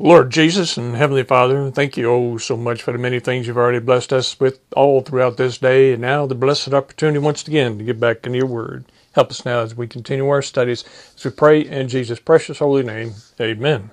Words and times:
Lord 0.00 0.30
Jesus 0.30 0.76
and 0.76 0.96
Heavenly 0.96 1.22
Father, 1.22 1.70
thank 1.70 1.96
you 1.96 2.10
oh 2.10 2.36
so 2.36 2.56
much 2.56 2.82
for 2.82 2.90
the 2.90 2.98
many 2.98 3.20
things 3.20 3.46
you've 3.46 3.56
already 3.56 3.78
blessed 3.78 4.12
us 4.12 4.40
with 4.40 4.58
all 4.74 5.02
throughout 5.02 5.36
this 5.36 5.58
day, 5.58 5.92
and 5.92 6.02
now 6.02 6.26
the 6.26 6.34
blessed 6.34 6.74
opportunity 6.74 7.20
once 7.20 7.46
again 7.46 7.78
to 7.78 7.84
get 7.84 8.00
back 8.00 8.26
into 8.26 8.38
your 8.38 8.48
word. 8.48 8.84
Help 9.12 9.30
us 9.30 9.44
now 9.44 9.60
as 9.60 9.76
we 9.76 9.86
continue 9.86 10.28
our 10.28 10.42
studies, 10.42 10.82
as 11.16 11.24
we 11.24 11.30
pray 11.30 11.60
in 11.60 11.86
Jesus' 11.88 12.18
precious 12.18 12.58
holy 12.58 12.82
name. 12.82 13.14
Amen. 13.40 13.90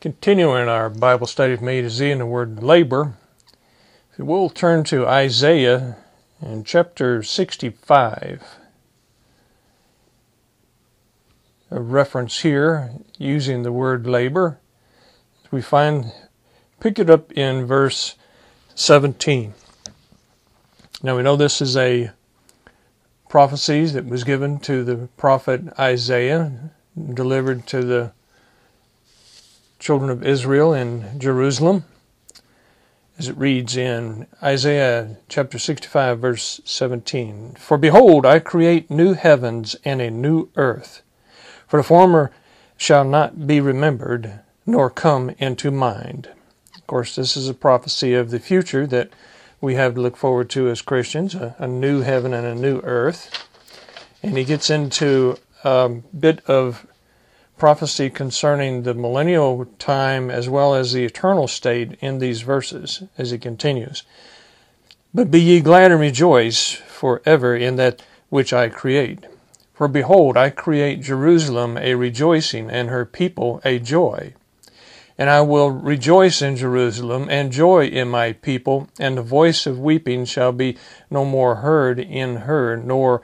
Continuing 0.00 0.70
our 0.70 0.88
Bible 0.88 1.26
study 1.26 1.52
of 1.52 1.62
A 1.62 1.82
to 1.82 1.90
Z 1.90 2.10
in 2.10 2.18
the 2.20 2.26
word 2.26 2.62
labor, 2.62 3.12
we'll 4.16 4.48
turn 4.48 4.84
to 4.84 5.06
Isaiah 5.06 5.98
in 6.40 6.64
chapter 6.64 7.22
65. 7.22 8.59
A 11.70 11.80
reference 11.80 12.40
here 12.40 12.90
using 13.18 13.62
the 13.62 13.72
word 13.72 14.06
labor. 14.06 14.58
We 15.50 15.62
find, 15.62 16.12
pick 16.80 16.98
it 16.98 17.08
up 17.08 17.32
in 17.32 17.64
verse 17.66 18.16
17. 18.74 19.54
Now 21.02 21.16
we 21.16 21.22
know 21.22 21.36
this 21.36 21.60
is 21.60 21.76
a 21.76 22.10
prophecy 23.28 23.86
that 23.86 24.06
was 24.06 24.24
given 24.24 24.58
to 24.60 24.82
the 24.82 25.08
prophet 25.16 25.62
Isaiah, 25.78 26.70
delivered 27.14 27.66
to 27.68 27.84
the 27.84 28.12
children 29.78 30.10
of 30.10 30.24
Israel 30.24 30.74
in 30.74 31.18
Jerusalem. 31.18 31.84
As 33.16 33.28
it 33.28 33.36
reads 33.36 33.76
in 33.76 34.26
Isaiah 34.42 35.18
chapter 35.28 35.58
65, 35.58 36.18
verse 36.18 36.60
17 36.64 37.54
For 37.58 37.78
behold, 37.78 38.26
I 38.26 38.38
create 38.38 38.90
new 38.90 39.12
heavens 39.12 39.76
and 39.84 40.00
a 40.00 40.10
new 40.10 40.48
earth 40.56 41.02
for 41.70 41.76
the 41.76 41.84
former 41.84 42.32
shall 42.76 43.04
not 43.04 43.46
be 43.46 43.60
remembered, 43.60 44.40
nor 44.66 44.90
come 44.90 45.30
into 45.38 45.70
mind. 45.70 46.28
Of 46.74 46.84
course, 46.88 47.14
this 47.14 47.36
is 47.36 47.48
a 47.48 47.54
prophecy 47.54 48.12
of 48.12 48.30
the 48.30 48.40
future 48.40 48.88
that 48.88 49.10
we 49.60 49.76
have 49.76 49.94
to 49.94 50.00
look 50.00 50.16
forward 50.16 50.50
to 50.50 50.68
as 50.68 50.82
Christians 50.82 51.36
a, 51.36 51.54
a 51.60 51.68
new 51.68 52.00
heaven 52.00 52.34
and 52.34 52.44
a 52.44 52.56
new 52.56 52.80
earth. 52.80 53.46
And 54.20 54.36
he 54.36 54.42
gets 54.42 54.68
into 54.68 55.38
a 55.62 55.88
bit 55.88 56.44
of 56.46 56.88
prophecy 57.56 58.10
concerning 58.10 58.82
the 58.82 58.94
millennial 58.94 59.64
time 59.78 60.28
as 60.28 60.48
well 60.48 60.74
as 60.74 60.92
the 60.92 61.04
eternal 61.04 61.46
state 61.46 61.96
in 62.00 62.18
these 62.18 62.40
verses 62.40 63.04
as 63.16 63.30
he 63.30 63.38
continues. 63.38 64.02
But 65.14 65.30
be 65.30 65.40
ye 65.40 65.60
glad 65.60 65.92
and 65.92 66.00
rejoice 66.00 66.72
for 66.72 67.22
ever 67.24 67.54
in 67.54 67.76
that 67.76 68.02
which 68.28 68.52
I 68.52 68.70
create. 68.70 69.26
For 69.80 69.88
behold, 69.88 70.36
I 70.36 70.50
create 70.50 71.00
Jerusalem 71.00 71.78
a 71.78 71.94
rejoicing, 71.94 72.68
and 72.68 72.90
her 72.90 73.06
people 73.06 73.62
a 73.64 73.78
joy. 73.78 74.34
And 75.16 75.30
I 75.30 75.40
will 75.40 75.70
rejoice 75.70 76.42
in 76.42 76.56
Jerusalem, 76.56 77.28
and 77.30 77.50
joy 77.50 77.86
in 77.86 78.08
my 78.08 78.34
people, 78.34 78.90
and 78.98 79.16
the 79.16 79.22
voice 79.22 79.64
of 79.64 79.78
weeping 79.78 80.26
shall 80.26 80.52
be 80.52 80.76
no 81.10 81.24
more 81.24 81.54
heard 81.64 81.98
in 81.98 82.36
her, 82.44 82.76
nor 82.76 83.22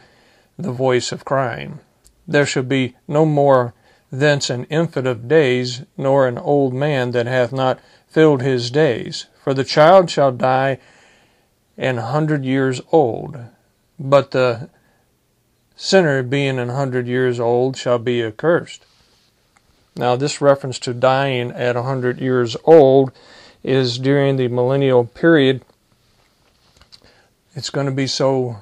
the 0.59 0.73
voice 0.73 1.13
of 1.13 1.27
crying. 1.27 1.81
There 2.27 2.47
shall 2.47 2.63
be 2.63 2.97
no 3.07 3.27
more 3.27 3.75
thence 4.11 4.49
an 4.49 4.65
infant 4.71 5.07
of 5.07 5.29
days, 5.29 5.83
nor 5.99 6.27
an 6.27 6.39
old 6.39 6.73
man 6.73 7.11
that 7.11 7.27
hath 7.27 7.53
not 7.53 7.81
filled 8.09 8.41
his 8.41 8.71
days. 8.71 9.27
For 9.45 9.53
the 9.53 9.63
child 9.63 10.09
shall 10.09 10.33
die 10.33 10.79
an 11.77 11.99
hundred 11.99 12.47
years 12.47 12.81
old, 12.93 13.37
but 13.99 14.31
the 14.31 14.71
sinner 15.77 16.23
being 16.23 16.59
an 16.59 16.71
hundred 16.71 17.07
years 17.07 17.39
old 17.39 17.77
shall 17.77 17.99
be 17.99 18.23
accursed. 18.23 18.85
Now, 19.95 20.17
this 20.17 20.41
reference 20.41 20.79
to 20.81 20.95
dying 20.95 21.53
at 21.53 21.77
a 21.77 21.83
hundred 21.83 22.19
years 22.21 22.57
old 22.65 23.13
is 23.63 23.99
during 23.99 24.37
the 24.37 24.49
millennial 24.49 25.05
period. 25.05 25.63
It's 27.55 27.71
going 27.71 27.87
to 27.87 27.93
be 27.93 28.07
so 28.07 28.59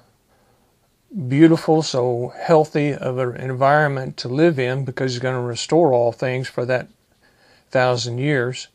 beautiful, 1.29 1.83
so 1.83 2.33
healthy 2.37 2.93
of 2.93 3.19
an 3.19 3.37
environment 3.37 4.17
to 4.19 4.29
live 4.29 4.59
in 4.59 4.85
because 4.85 5.13
He's 5.13 5.23
going 5.23 5.35
to 5.35 5.41
restore 5.41 5.93
all 5.93 6.13
things 6.13 6.49
for 6.49 6.65
that 6.67 6.89
thousand 7.71 8.19
years, 8.19 8.69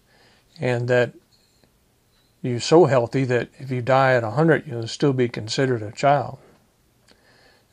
and 0.59 0.87
that 0.89 1.13
you're 2.41 2.59
so 2.59 2.85
healthy 2.85 3.23
that 3.25 3.49
if 3.57 3.71
you 3.71 3.81
die 3.81 4.13
at 4.13 4.23
a 4.23 4.31
hundred, 4.31 4.65
you'll 4.67 4.87
still 4.87 5.13
be 5.13 5.27
considered 5.29 5.81
a 5.81 5.91
child 5.91 6.39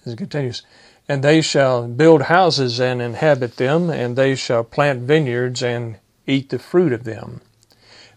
it 0.06 0.18
continues. 0.18 0.62
And 1.08 1.22
they 1.22 1.40
shall 1.40 1.86
build 1.86 2.22
houses 2.22 2.80
and 2.80 3.00
inhabit 3.00 3.56
them, 3.56 3.90
and 3.90 4.16
they 4.16 4.34
shall 4.34 4.64
plant 4.64 5.02
vineyards 5.02 5.62
and 5.62 5.98
eat 6.26 6.50
the 6.50 6.58
fruit 6.58 6.92
of 6.92 7.04
them. 7.04 7.40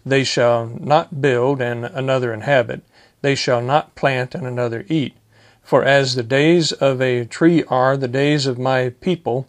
They 0.04 0.24
shall 0.24 0.66
not 0.66 1.20
build 1.20 1.60
and 1.60 1.84
another 1.84 2.32
inhabit. 2.32 2.82
They 3.22 3.34
shall 3.34 3.60
not 3.60 3.94
plant 3.94 4.34
and 4.34 4.46
another 4.46 4.84
eat. 4.88 5.14
For 5.62 5.84
as 5.84 6.14
the 6.14 6.22
days 6.22 6.72
of 6.72 7.00
a 7.00 7.24
tree 7.26 7.62
are 7.64 7.96
the 7.96 8.08
days 8.08 8.46
of 8.46 8.58
my 8.58 8.90
people, 9.00 9.46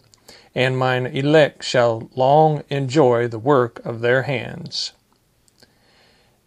and 0.54 0.78
mine 0.78 1.06
elect 1.06 1.64
shall 1.64 2.10
long 2.14 2.62
enjoy 2.68 3.26
the 3.26 3.38
work 3.38 3.80
of 3.84 4.00
their 4.00 4.22
hands. 4.22 4.92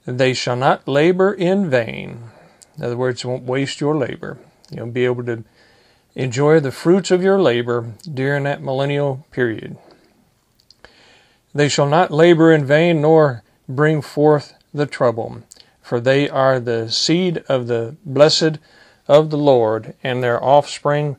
They 0.05 0.33
shall 0.33 0.55
not 0.55 0.87
labor 0.87 1.33
in 1.33 1.69
vain. 1.69 2.29
In 2.77 2.83
other 2.83 2.97
words, 2.97 3.25
won't 3.25 3.43
waste 3.43 3.81
your 3.81 3.97
labor. 3.97 4.37
You'll 4.69 4.87
be 4.87 5.05
able 5.05 5.25
to 5.25 5.43
Enjoy 6.15 6.61
the 6.61 6.71
fruits 6.71 7.11
of 7.11 7.21
your 7.21 7.41
labor 7.41 7.93
during 8.11 8.43
that 8.43 8.63
millennial 8.63 9.25
period. 9.31 9.77
They 11.53 11.67
shall 11.67 11.87
not 11.87 12.09
labor 12.09 12.53
in 12.53 12.65
vain 12.65 13.01
nor 13.01 13.43
bring 13.67 14.01
forth 14.01 14.53
the 14.73 14.85
trouble, 14.85 15.43
for 15.81 15.99
they 15.99 16.29
are 16.29 16.59
the 16.59 16.89
seed 16.89 17.43
of 17.49 17.67
the 17.67 17.97
blessed 18.05 18.59
of 19.07 19.29
the 19.29 19.37
Lord, 19.37 19.93
and 20.03 20.23
their 20.23 20.43
offspring 20.43 21.17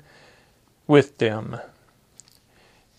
with 0.87 1.19
them. 1.19 1.59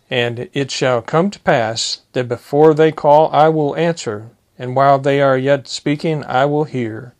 And 0.09 0.49
it 0.53 0.71
shall 0.71 1.01
come 1.01 1.29
to 1.31 1.39
pass 1.39 2.01
that 2.13 2.27
before 2.27 2.73
they 2.73 2.91
call, 2.91 3.29
I 3.33 3.49
will 3.49 3.75
answer, 3.75 4.29
and 4.57 4.75
while 4.75 4.99
they 4.99 5.21
are 5.21 5.37
yet 5.37 5.67
speaking, 5.67 6.23
I 6.23 6.45
will 6.45 6.63
hear. 6.63 7.13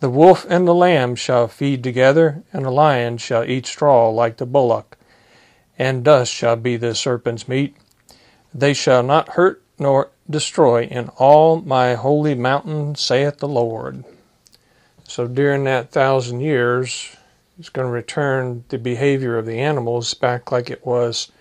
The 0.00 0.10
wolf 0.10 0.46
and 0.48 0.66
the 0.66 0.74
lamb 0.74 1.16
shall 1.16 1.48
feed 1.48 1.82
together, 1.82 2.44
and 2.52 2.64
the 2.64 2.70
lion 2.70 3.18
shall 3.18 3.44
eat 3.44 3.66
straw 3.66 4.10
like 4.10 4.36
the 4.36 4.46
bullock, 4.46 4.96
and 5.78 6.04
dust 6.04 6.32
shall 6.32 6.56
be 6.56 6.76
the 6.76 6.94
serpent's 6.94 7.48
meat. 7.48 7.76
They 8.54 8.74
shall 8.74 9.02
not 9.02 9.30
hurt 9.30 9.62
nor 9.78 10.10
destroy 10.28 10.84
in 10.84 11.08
all 11.16 11.60
my 11.60 11.94
holy 11.94 12.34
mountain, 12.34 12.94
saith 12.94 13.38
the 13.38 13.48
Lord. 13.48 14.04
So 15.04 15.26
during 15.26 15.64
that 15.64 15.90
thousand 15.90 16.40
years, 16.40 17.16
it's 17.58 17.68
going 17.70 17.86
to 17.86 17.92
return 17.92 18.64
the 18.68 18.78
behavior 18.78 19.36
of 19.36 19.46
the 19.46 19.58
animals 19.58 20.14
back 20.14 20.52
like 20.52 20.70
it 20.70 20.86
was 20.86 21.32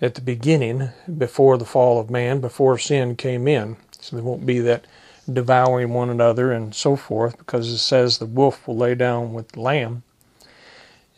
at 0.00 0.14
the 0.14 0.20
beginning, 0.20 0.88
before 1.18 1.58
the 1.58 1.64
fall 1.64 2.00
of 2.00 2.10
man, 2.10 2.40
before 2.40 2.78
sin 2.78 3.16
came 3.16 3.46
in. 3.46 3.76
So 4.00 4.16
there 4.16 4.24
won't 4.24 4.46
be 4.46 4.58
that 4.60 4.86
devouring 5.32 5.92
one 5.92 6.10
another 6.10 6.52
and 6.52 6.74
so 6.74 6.96
forth, 6.96 7.38
because 7.38 7.68
it 7.68 7.78
says 7.78 8.18
the 8.18 8.26
wolf 8.26 8.66
will 8.66 8.76
lay 8.76 8.94
down 8.94 9.32
with 9.32 9.52
the 9.52 9.60
lamb 9.60 10.02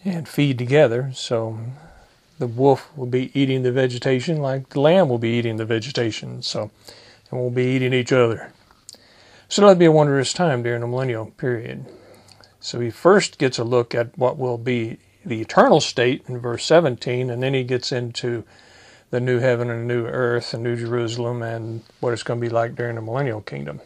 and 0.04 0.28
feed 0.28 0.58
together. 0.58 1.10
So 1.14 1.58
the 2.38 2.46
wolf 2.46 2.90
will 2.96 3.06
be 3.06 3.30
eating 3.38 3.62
the 3.62 3.72
vegetation 3.72 4.38
like 4.38 4.70
the 4.70 4.80
lamb 4.80 5.08
will 5.08 5.18
be 5.18 5.30
eating 5.30 5.56
the 5.56 5.64
vegetation. 5.64 6.42
So 6.42 6.70
and 7.32 7.40
we'll 7.40 7.50
be 7.50 7.64
eating 7.64 7.94
each 7.94 8.12
other. 8.12 8.52
So 9.48 9.62
that'll 9.62 9.74
be 9.74 9.86
a 9.86 9.92
wondrous 9.92 10.32
time 10.32 10.62
during 10.62 10.82
the 10.82 10.86
millennial 10.86 11.26
period. 11.26 11.86
So 12.60 12.78
he 12.78 12.90
first 12.90 13.38
gets 13.38 13.58
a 13.58 13.64
look 13.64 13.94
at 13.94 14.16
what 14.16 14.38
will 14.38 14.58
be 14.58 14.98
the 15.24 15.40
eternal 15.40 15.80
state 15.80 16.24
in 16.28 16.38
verse 16.38 16.64
17, 16.64 17.30
and 17.30 17.42
then 17.42 17.54
he 17.54 17.64
gets 17.64 17.90
into 17.90 18.44
the 19.10 19.20
new 19.20 19.40
heaven 19.40 19.70
and 19.70 19.82
the 19.82 19.94
new 19.94 20.06
earth 20.06 20.54
and 20.54 20.62
new 20.62 20.76
Jerusalem 20.76 21.42
and 21.42 21.82
what 22.00 22.12
it's 22.12 22.22
going 22.22 22.40
to 22.40 22.46
be 22.46 22.52
like 22.52 22.74
during 22.74 22.96
the 22.96 23.02
millennial 23.02 23.40
kingdom. 23.40 23.80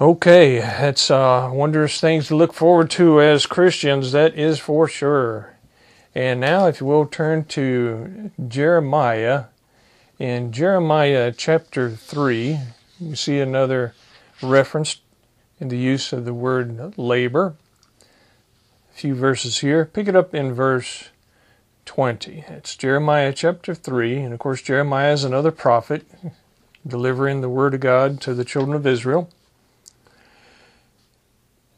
Okay, 0.00 0.56
it's 0.56 1.10
uh, 1.10 1.50
wondrous 1.52 2.00
things 2.00 2.28
to 2.28 2.34
look 2.34 2.54
forward 2.54 2.90
to 2.92 3.20
as 3.20 3.44
Christians, 3.44 4.12
that 4.12 4.34
is 4.34 4.58
for 4.58 4.88
sure. 4.88 5.54
And 6.14 6.40
now, 6.40 6.66
if 6.66 6.80
you 6.80 6.86
will, 6.86 7.04
turn 7.04 7.44
to 7.46 8.30
Jeremiah. 8.48 9.44
In 10.18 10.50
Jeremiah 10.50 11.30
chapter 11.36 11.90
3, 11.90 12.58
you 13.00 13.14
see 13.14 13.38
another 13.38 13.94
reference 14.42 15.02
in 15.60 15.68
the 15.68 15.76
use 15.76 16.10
of 16.14 16.24
the 16.24 16.34
word 16.34 16.96
labor. 16.96 17.54
A 18.00 18.94
few 18.94 19.14
verses 19.14 19.58
here. 19.58 19.84
Pick 19.84 20.08
it 20.08 20.16
up 20.16 20.34
in 20.34 20.54
verse 20.54 21.10
20. 21.84 22.46
It's 22.48 22.76
Jeremiah 22.76 23.34
chapter 23.34 23.74
3, 23.74 24.20
and 24.20 24.32
of 24.32 24.38
course, 24.38 24.62
Jeremiah 24.62 25.12
is 25.12 25.22
another 25.22 25.50
prophet 25.50 26.06
delivering 26.86 27.42
the 27.42 27.50
word 27.50 27.74
of 27.74 27.80
God 27.80 28.22
to 28.22 28.32
the 28.32 28.44
children 28.44 28.74
of 28.74 28.86
Israel. 28.86 29.28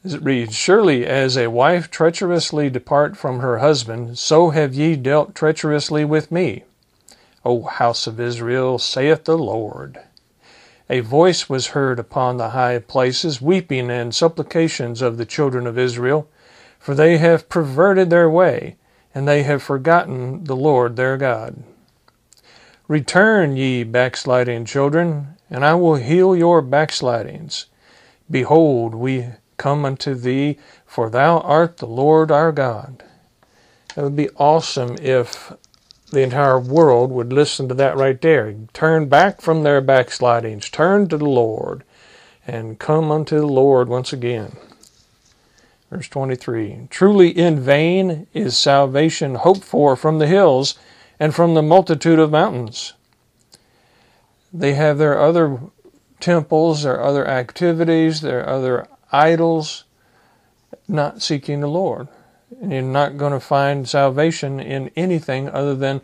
As 0.05 0.12
it 0.12 0.23
reads, 0.23 0.55
Surely 0.55 1.06
as 1.06 1.35
a 1.35 1.47
wife 1.47 1.91
treacherously 1.91 2.69
depart 2.69 3.17
from 3.17 3.41
her 3.41 3.61
husband, 3.61 4.19
so 4.19 4.51
have 4.51 4.75
ye 4.75 4.97
dealt 4.97 5.35
treacherously 5.35 6.05
with 6.05 6.31
me. 6.31 6.65
O 7.43 7.62
house 7.62 8.06
of 8.06 8.21
Israel, 8.21 8.79
saith 8.79 9.25
the 9.25 9.39
Lord. 9.39 10.01
A 10.91 11.01
voice 11.01 11.49
was 11.49 11.69
heard 11.69 11.99
upon 11.99 12.37
the 12.37 12.51
high 12.51 12.81
places, 12.81 13.41
weeping 13.41 13.91
and 13.91 14.15
supplications 14.15 15.01
of 15.01 15.17
the 15.17 15.25
children 15.25 15.67
of 15.67 15.79
Israel, 15.79 16.29
for 16.79 16.95
they 16.95 17.17
have 17.17 17.49
perverted 17.49 18.11
their 18.11 18.29
way, 18.29 18.77
and 19.15 19.27
they 19.27 19.43
have 19.45 19.62
forgotten 19.62 20.45
the 20.45 20.56
Lord 20.56 20.97
their 20.97 21.17
God. 21.17 21.62
Return, 22.89 23.56
ye 23.56 23.85
backsliding 23.85 24.67
children, 24.67 25.39
and 25.49 25.65
I 25.65 25.75
will 25.77 25.95
heal 25.95 26.37
your 26.37 26.61
backslidings. 26.61 27.67
Behold, 28.31 28.95
we 28.95 29.29
come 29.56 29.85
unto 29.85 30.15
thee, 30.15 30.59
for 30.87 31.11
thou 31.11 31.39
art 31.41 31.79
the 31.79 31.87
Lord 31.87 32.31
our 32.31 32.53
God. 32.53 33.03
It 33.97 34.03
would 34.03 34.17
be 34.17 34.31
awesome 34.31 34.97
if 35.01 35.53
the 36.11 36.23
entire 36.23 36.59
world 36.59 37.11
would 37.12 37.33
listen 37.33 37.69
to 37.69 37.75
that 37.75 37.97
right 37.97 38.21
there. 38.21 38.55
Turn 38.73 39.09
back 39.09 39.41
from 39.41 39.62
their 39.62 39.81
backslidings, 39.81 40.71
turn 40.71 41.09
to 41.09 41.19
the 41.19 41.25
Lord, 41.25 41.85
and 42.47 42.79
come 42.79 43.11
unto 43.11 43.39
the 43.39 43.47
Lord 43.47 43.89
once 43.89 44.12
again. 44.12 44.56
Verse 45.91 46.09
23 46.09 46.89
Truly 46.91 47.29
in 47.29 47.61
vain 47.61 48.27
is 48.35 48.56
salvation 48.56 49.37
hoped 49.37 49.65
for 49.65 49.97
from 49.97 50.19
the 50.19 50.27
hills 50.27 50.77
and 51.21 51.35
from 51.35 51.55
the 51.55 51.62
multitude 51.62 52.19
of 52.19 52.31
mountains. 52.31 52.95
They 54.53 54.75
have 54.75 54.99
their 54.99 55.21
other 55.21 55.61
temples, 56.21 56.83
their 56.83 57.03
other 57.03 57.27
activities, 57.27 58.21
their 58.21 58.49
other 58.49 58.87
idols, 59.12 59.85
not 60.89 61.23
seeking 61.23 61.61
the 61.61 61.69
Lord. 61.69 62.09
And 62.61 62.73
you're 62.73 62.83
not 62.83 63.17
going 63.17 63.33
to 63.33 63.41
find 63.41 63.89
salvation 63.89 64.61
in 64.61 64.91
anything 64.97 65.49
other 65.49 65.75
than 65.75 66.01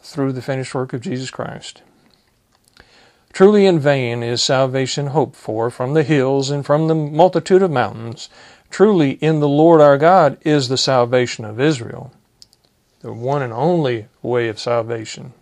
through 0.00 0.32
the 0.32 0.42
finished 0.42 0.74
work 0.74 0.92
of 0.92 1.00
Jesus 1.00 1.30
Christ. 1.30 1.82
Truly 3.32 3.66
in 3.66 3.78
vain 3.78 4.22
is 4.22 4.42
salvation 4.42 5.08
hoped 5.08 5.36
for 5.36 5.70
from 5.70 5.94
the 5.94 6.02
hills 6.02 6.50
and 6.50 6.64
from 6.64 6.88
the 6.88 6.94
multitude 6.94 7.62
of 7.62 7.70
mountains. 7.70 8.28
Truly 8.70 9.12
in 9.12 9.40
the 9.40 9.48
Lord 9.48 9.80
our 9.80 9.98
God 9.98 10.38
is 10.42 10.68
the 10.68 10.78
salvation 10.78 11.44
of 11.44 11.60
Israel, 11.60 12.12
the 13.00 13.12
one 13.12 13.42
and 13.42 13.52
only 13.52 14.08
way 14.22 14.48
of 14.48 14.58
salvation. 14.58 15.34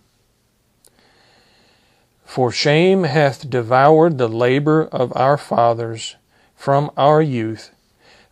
For 2.24 2.50
shame 2.50 3.04
hath 3.04 3.48
devoured 3.48 4.18
the 4.18 4.28
labor 4.28 4.84
of 4.84 5.16
our 5.16 5.38
fathers 5.38 6.16
from 6.56 6.90
our 6.96 7.22
youth, 7.22 7.70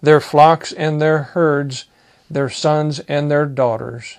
their 0.03 0.21
flocks 0.21 0.73
and 0.73 1.01
their 1.01 1.19
herds, 1.19 1.85
their 2.29 2.49
sons 2.49 2.99
and 3.01 3.31
their 3.31 3.47
daughters. 3.47 4.19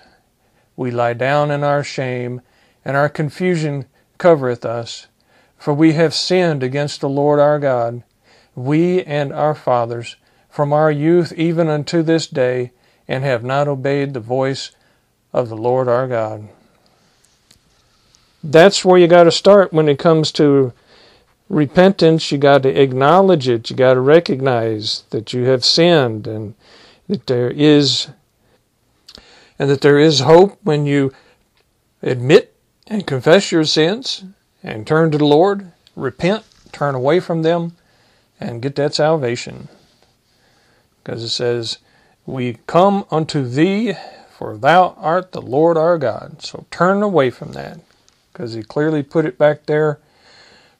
We 0.76 0.90
lie 0.90 1.14
down 1.14 1.50
in 1.50 1.62
our 1.62 1.84
shame, 1.84 2.40
and 2.84 2.96
our 2.96 3.08
confusion 3.08 3.86
covereth 4.18 4.64
us. 4.64 5.08
For 5.58 5.74
we 5.74 5.92
have 5.94 6.14
sinned 6.14 6.62
against 6.62 7.00
the 7.00 7.08
Lord 7.08 7.40
our 7.40 7.58
God, 7.58 8.02
we 8.54 9.02
and 9.02 9.32
our 9.32 9.54
fathers, 9.54 10.16
from 10.48 10.72
our 10.72 10.90
youth 10.90 11.32
even 11.32 11.68
unto 11.68 12.02
this 12.02 12.26
day, 12.26 12.72
and 13.08 13.24
have 13.24 13.42
not 13.44 13.68
obeyed 13.68 14.14
the 14.14 14.20
voice 14.20 14.70
of 15.32 15.48
the 15.48 15.56
Lord 15.56 15.88
our 15.88 16.06
God. 16.06 16.48
That's 18.42 18.84
where 18.84 18.98
you 18.98 19.06
got 19.08 19.24
to 19.24 19.32
start 19.32 19.72
when 19.72 19.88
it 19.88 19.98
comes 19.98 20.30
to 20.32 20.72
repentance. 21.48 22.30
You 22.32 22.38
got 22.38 22.62
to 22.64 22.80
acknowledge 22.80 23.48
it. 23.48 23.70
You 23.70 23.76
got 23.76 23.94
to 23.94 24.00
recognize 24.00 25.04
that 25.10 25.32
you 25.32 25.44
have 25.44 25.64
sinned 25.64 26.26
and 26.26 26.54
that 27.08 27.26
there 27.26 27.50
is 27.50 28.08
and 29.58 29.70
that 29.70 29.80
there 29.80 29.98
is 29.98 30.20
hope 30.20 30.58
when 30.62 30.86
you 30.86 31.12
admit 32.02 32.54
and 32.86 33.06
confess 33.06 33.50
your 33.50 33.64
sins 33.64 34.24
and 34.62 34.86
turn 34.86 35.10
to 35.10 35.18
the 35.18 35.24
Lord, 35.24 35.72
repent, 35.94 36.44
turn 36.72 36.94
away 36.94 37.20
from 37.20 37.42
them, 37.42 37.76
and 38.38 38.60
get 38.60 38.74
that 38.76 38.94
salvation. 38.94 39.68
Because 41.02 41.22
it 41.22 41.30
says, 41.30 41.78
We 42.26 42.58
come 42.66 43.06
unto 43.10 43.48
thee, 43.48 43.94
for 44.30 44.56
thou 44.56 44.94
art 44.98 45.32
the 45.32 45.40
Lord 45.40 45.76
our 45.78 45.96
God. 45.98 46.42
So 46.42 46.66
turn 46.70 47.02
away 47.02 47.30
from 47.30 47.52
that, 47.52 47.80
because 48.32 48.52
he 48.52 48.62
clearly 48.62 49.02
put 49.02 49.24
it 49.24 49.38
back 49.38 49.66
there. 49.66 49.98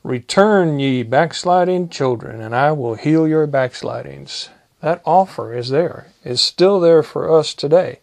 Return, 0.07 0.79
ye 0.79 1.03
backsliding 1.03 1.89
children, 1.89 2.41
and 2.41 2.55
I 2.55 2.71
will 2.71 2.95
heal 2.95 3.27
your 3.27 3.49
backslidings. 3.49 4.51
That 4.81 5.03
offer 5.05 5.53
is 5.53 5.71
there, 5.71 6.07
is 6.23 6.41
still 6.41 6.79
there 6.79 7.03
for 7.03 7.37
us 7.37 7.53
today. 7.53 7.99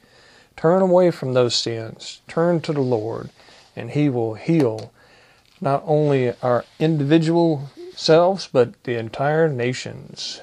Turn 0.58 0.82
away 0.82 1.12
from 1.12 1.34
those 1.34 1.56
sins. 1.56 2.20
Turn 2.28 2.60
to 2.60 2.74
the 2.74 2.82
Lord, 2.82 3.30
and 3.74 3.92
He 3.92 4.10
will 4.10 4.34
heal 4.34 4.92
not 5.62 5.82
only 5.86 6.34
our 6.42 6.66
individual 6.78 7.70
selves, 7.96 8.50
but 8.52 8.84
the 8.84 8.96
entire 8.96 9.48
nations. 9.48 10.42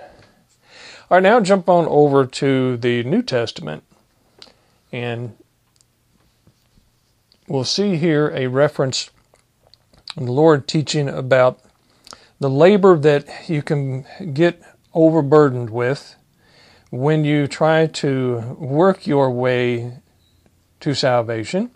All 1.11 1.19
right, 1.19 1.23
now 1.23 1.41
jump 1.41 1.69
on 1.69 1.85
over 1.89 2.25
to 2.25 2.79
the 2.79 3.03
New 3.03 3.21
Testament, 3.21 3.85
and 4.91 5.37
we'll 7.47 7.65
see 7.65 7.97
here 7.97 8.31
a 8.35 8.47
reference 8.47 9.11
the 10.17 10.33
Lord 10.33 10.67
teaching 10.67 11.09
about 11.09 11.61
the 12.39 12.51
labor 12.51 12.99
that 12.99 13.49
you 13.49 13.63
can 13.63 14.07
get 14.33 14.63
overburdened 14.95 15.71
with 15.71 16.17
when 16.91 17.25
you 17.25 17.47
try 17.47 17.87
to 17.87 18.57
work 18.59 19.07
your 19.07 19.31
way 19.31 19.99
to 20.81 20.95
salvation, 20.95 21.71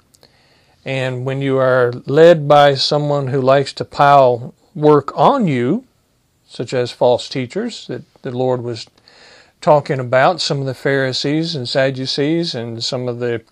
and 0.84 1.24
when 1.24 1.40
you 1.40 1.58
are 1.58 1.92
led 2.06 2.48
by 2.48 2.74
someone 2.74 3.28
who 3.28 3.40
likes 3.40 3.72
to 3.74 3.84
pile 3.84 4.54
work 4.74 5.16
on 5.16 5.46
you, 5.46 5.84
such 6.46 6.74
as 6.74 6.90
false 6.90 7.28
teachers 7.28 7.86
that 7.86 8.02
the 8.22 8.30
Lord 8.30 8.62
was 8.62 8.86
talking 9.60 10.00
about, 10.00 10.40
some 10.40 10.60
of 10.60 10.66
the 10.66 10.74
Pharisees 10.74 11.54
and 11.54 11.68
Sadducees, 11.68 12.54
and 12.54 12.82
some 12.82 13.08
of 13.08 13.18
the 13.18 13.42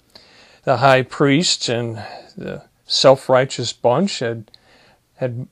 the 0.64 0.76
high 0.76 1.02
priests 1.02 1.68
and 1.68 1.96
the 2.36 2.62
self-righteous 2.86 3.72
bunch 3.72 4.20
had 4.20 4.50
had 5.22 5.46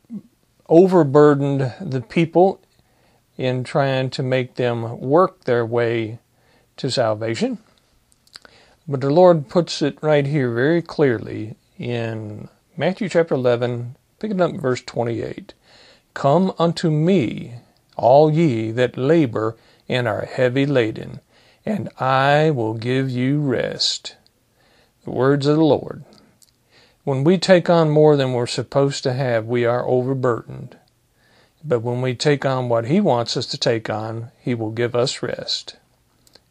overburdened 0.69 1.73
the 1.81 2.01
people 2.01 2.61
in 3.37 3.63
trying 3.63 4.11
to 4.11 4.21
make 4.21 4.57
them 4.57 4.99
work 4.99 5.45
their 5.45 5.65
way 5.65 6.19
to 6.77 6.91
salvation. 6.91 7.57
But 8.89 9.01
the 9.01 9.11
Lord 9.11 9.49
puts 9.49 9.81
it 9.81 9.97
right 10.03 10.27
here 10.27 10.53
very 10.53 10.83
clearly 10.83 11.55
in 11.79 12.49
Matthew 12.77 13.09
chapter 13.09 13.37
11, 13.37 13.95
picking 14.19 14.41
up 14.41 14.55
verse 14.55 14.83
28. 14.83 15.55
Come 16.15 16.53
unto 16.59 16.91
me, 16.91 17.55
all 17.97 18.29
ye 18.29 18.73
that 18.73 18.97
labor 18.97 19.57
and 19.89 20.09
are 20.09 20.27
heavy 20.27 20.67
laden, 20.67 21.21
and 21.65 21.89
I 22.01 22.51
will 22.51 22.75
give 22.75 23.09
you 23.09 23.39
rest. 23.39 24.17
The 25.05 25.13
words 25.13 25.47
of 25.47 25.57
the 25.57 25.65
Lord. 25.65 26.05
When 27.03 27.25
we 27.25 27.39
take 27.39 27.71
on 27.71 27.89
more 27.89 28.15
than 28.15 28.35
we're 28.35 28.47
supposed 28.47 29.03
to 29.05 29.15
have, 29.15 29.47
we 29.47 29.65
are 29.65 29.87
overburdened. 29.87 30.77
But 31.65 31.81
when 31.81 32.03
we 32.03 32.15
take 32.15 32.45
on 32.45 32.69
what 32.69 32.87
He 32.87 33.01
wants 33.01 33.39
us 33.39 33.47
to 33.47 33.59
take 33.59 33.89
on, 33.89 34.33
He 34.39 34.55
will 34.55 34.71
give 34.71 34.95
us 34.95 35.23
rest. 35.23 35.77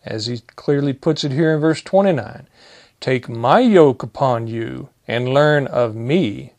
As 0.04 0.26
He 0.26 0.40
clearly 0.56 0.94
puts 0.94 1.24
it 1.24 1.32
here 1.32 1.54
in 1.54 1.60
verse 1.60 1.84
29 1.84 2.48
Take 3.00 3.30
my 3.30 3.60
yoke 3.60 4.02
upon 4.02 4.48
you, 4.48 4.90
and 5.08 5.36
learn 5.36 5.68
of 5.68 5.96
me. 5.96 6.54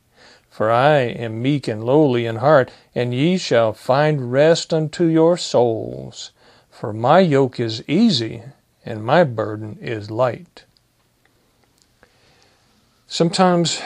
For 0.48 0.70
I 0.70 0.98
am 0.98 1.42
meek 1.42 1.66
and 1.66 1.82
lowly 1.82 2.26
in 2.26 2.36
heart, 2.36 2.70
and 2.94 3.12
ye 3.12 3.38
shall 3.38 3.72
find 3.72 4.30
rest 4.30 4.72
unto 4.72 5.06
your 5.06 5.36
souls. 5.36 6.30
For 6.70 6.92
my 6.92 7.18
yoke 7.18 7.58
is 7.58 7.82
easy, 7.88 8.42
and 8.86 9.04
my 9.04 9.24
burden 9.24 9.78
is 9.80 10.12
light. 10.12 10.64
Sometimes 13.12 13.82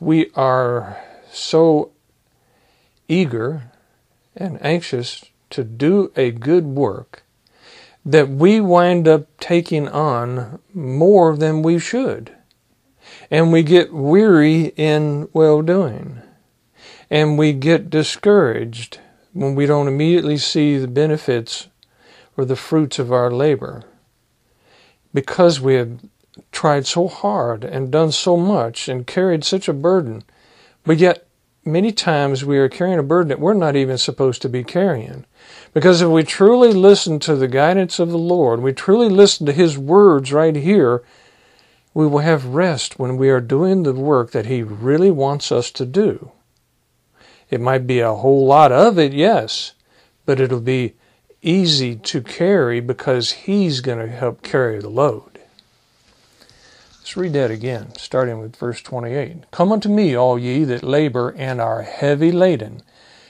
we 0.00 0.32
are 0.34 1.00
so 1.30 1.92
eager 3.06 3.70
and 4.34 4.58
anxious 4.66 5.24
to 5.50 5.62
do 5.62 6.10
a 6.16 6.32
good 6.32 6.64
work 6.64 7.22
that 8.04 8.28
we 8.28 8.60
wind 8.60 9.06
up 9.06 9.28
taking 9.38 9.86
on 9.86 10.58
more 10.74 11.36
than 11.36 11.62
we 11.62 11.78
should. 11.78 12.34
And 13.30 13.52
we 13.52 13.62
get 13.62 13.94
weary 13.94 14.72
in 14.76 15.28
well 15.32 15.62
doing. 15.62 16.20
And 17.08 17.38
we 17.38 17.52
get 17.52 17.90
discouraged 17.90 18.98
when 19.32 19.54
we 19.54 19.66
don't 19.66 19.86
immediately 19.86 20.36
see 20.36 20.78
the 20.78 20.88
benefits 20.88 21.68
or 22.36 22.44
the 22.44 22.56
fruits 22.56 22.98
of 22.98 23.12
our 23.12 23.30
labor. 23.30 23.84
Because 25.12 25.60
we 25.60 25.74
have 25.74 26.00
tried 26.52 26.86
so 26.86 27.08
hard 27.08 27.64
and 27.64 27.90
done 27.90 28.12
so 28.12 28.36
much 28.36 28.88
and 28.88 29.06
carried 29.06 29.44
such 29.44 29.68
a 29.68 29.72
burden, 29.72 30.24
but 30.84 30.98
yet 30.98 31.26
many 31.64 31.92
times 31.92 32.44
we 32.44 32.58
are 32.58 32.68
carrying 32.68 32.98
a 32.98 33.02
burden 33.02 33.28
that 33.28 33.40
we're 33.40 33.54
not 33.54 33.76
even 33.76 33.98
supposed 33.98 34.42
to 34.42 34.48
be 34.48 34.64
carrying. 34.64 35.24
Because 35.72 36.00
if 36.00 36.08
we 36.08 36.22
truly 36.22 36.72
listen 36.72 37.18
to 37.20 37.36
the 37.36 37.48
guidance 37.48 37.98
of 37.98 38.10
the 38.10 38.18
Lord, 38.18 38.60
we 38.60 38.72
truly 38.72 39.08
listen 39.08 39.46
to 39.46 39.52
His 39.52 39.78
words 39.78 40.32
right 40.32 40.54
here, 40.54 41.02
We 41.92 42.06
will 42.06 42.20
have 42.20 42.46
rest 42.46 42.98
when 42.98 43.16
we 43.16 43.30
are 43.30 43.40
doing 43.40 43.82
the 43.82 43.92
work 43.92 44.32
that 44.32 44.46
He 44.46 44.62
really 44.62 45.10
wants 45.10 45.52
us 45.52 45.70
to 45.72 45.86
do. 45.86 46.32
It 47.50 47.60
might 47.60 47.86
be 47.86 48.00
a 48.00 48.14
whole 48.14 48.46
lot 48.46 48.72
of 48.72 48.98
it, 48.98 49.12
yes, 49.12 49.72
but 50.26 50.40
it'll 50.40 50.60
be 50.60 50.94
easy 51.42 51.94
to 51.96 52.22
carry 52.22 52.80
because 52.80 53.32
He's 53.32 53.80
going 53.80 53.98
to 53.98 54.08
help 54.08 54.42
carry 54.42 54.80
the 54.80 54.88
load. 54.88 55.33
Let's 57.04 57.18
read 57.18 57.34
that 57.34 57.50
again, 57.50 57.94
starting 57.98 58.38
with 58.38 58.56
verse 58.56 58.80
28. 58.80 59.50
Come 59.50 59.72
unto 59.72 59.90
me, 59.90 60.16
all 60.16 60.38
ye 60.38 60.64
that 60.64 60.82
labor 60.82 61.34
and 61.36 61.60
are 61.60 61.82
heavy 61.82 62.32
laden, 62.32 62.80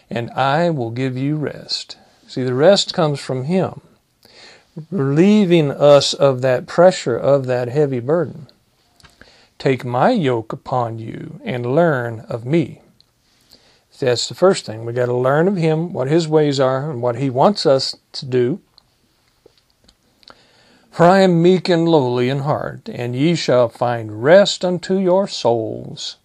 and 0.08 0.30
I 0.30 0.70
will 0.70 0.92
give 0.92 1.16
you 1.16 1.34
rest. 1.34 1.96
See, 2.28 2.44
the 2.44 2.54
rest 2.54 2.94
comes 2.94 3.18
from 3.18 3.46
Him, 3.46 3.80
relieving 4.92 5.72
us 5.72 6.14
of 6.14 6.40
that 6.42 6.68
pressure 6.68 7.16
of 7.16 7.46
that 7.46 7.66
heavy 7.66 7.98
burden. 7.98 8.46
Take 9.58 9.84
my 9.84 10.12
yoke 10.12 10.52
upon 10.52 11.00
you 11.00 11.40
and 11.44 11.74
learn 11.74 12.20
of 12.28 12.46
me. 12.46 12.80
That's 13.98 14.28
the 14.28 14.36
first 14.36 14.66
thing. 14.66 14.84
We 14.84 14.92
got 14.92 15.06
to 15.06 15.16
learn 15.16 15.48
of 15.48 15.56
Him, 15.56 15.92
what 15.92 16.06
His 16.06 16.28
ways 16.28 16.60
are, 16.60 16.88
and 16.88 17.02
what 17.02 17.16
He 17.16 17.28
wants 17.28 17.66
us 17.66 17.96
to 18.12 18.24
do. 18.24 18.60
For 20.94 21.06
I 21.06 21.22
am 21.22 21.42
meek 21.42 21.68
and 21.68 21.88
lowly 21.88 22.28
in 22.28 22.38
heart, 22.38 22.88
and 22.88 23.16
ye 23.16 23.34
shall 23.34 23.68
find 23.68 24.22
rest 24.22 24.64
unto 24.64 24.96
your 24.96 25.26
souls. 25.26 26.18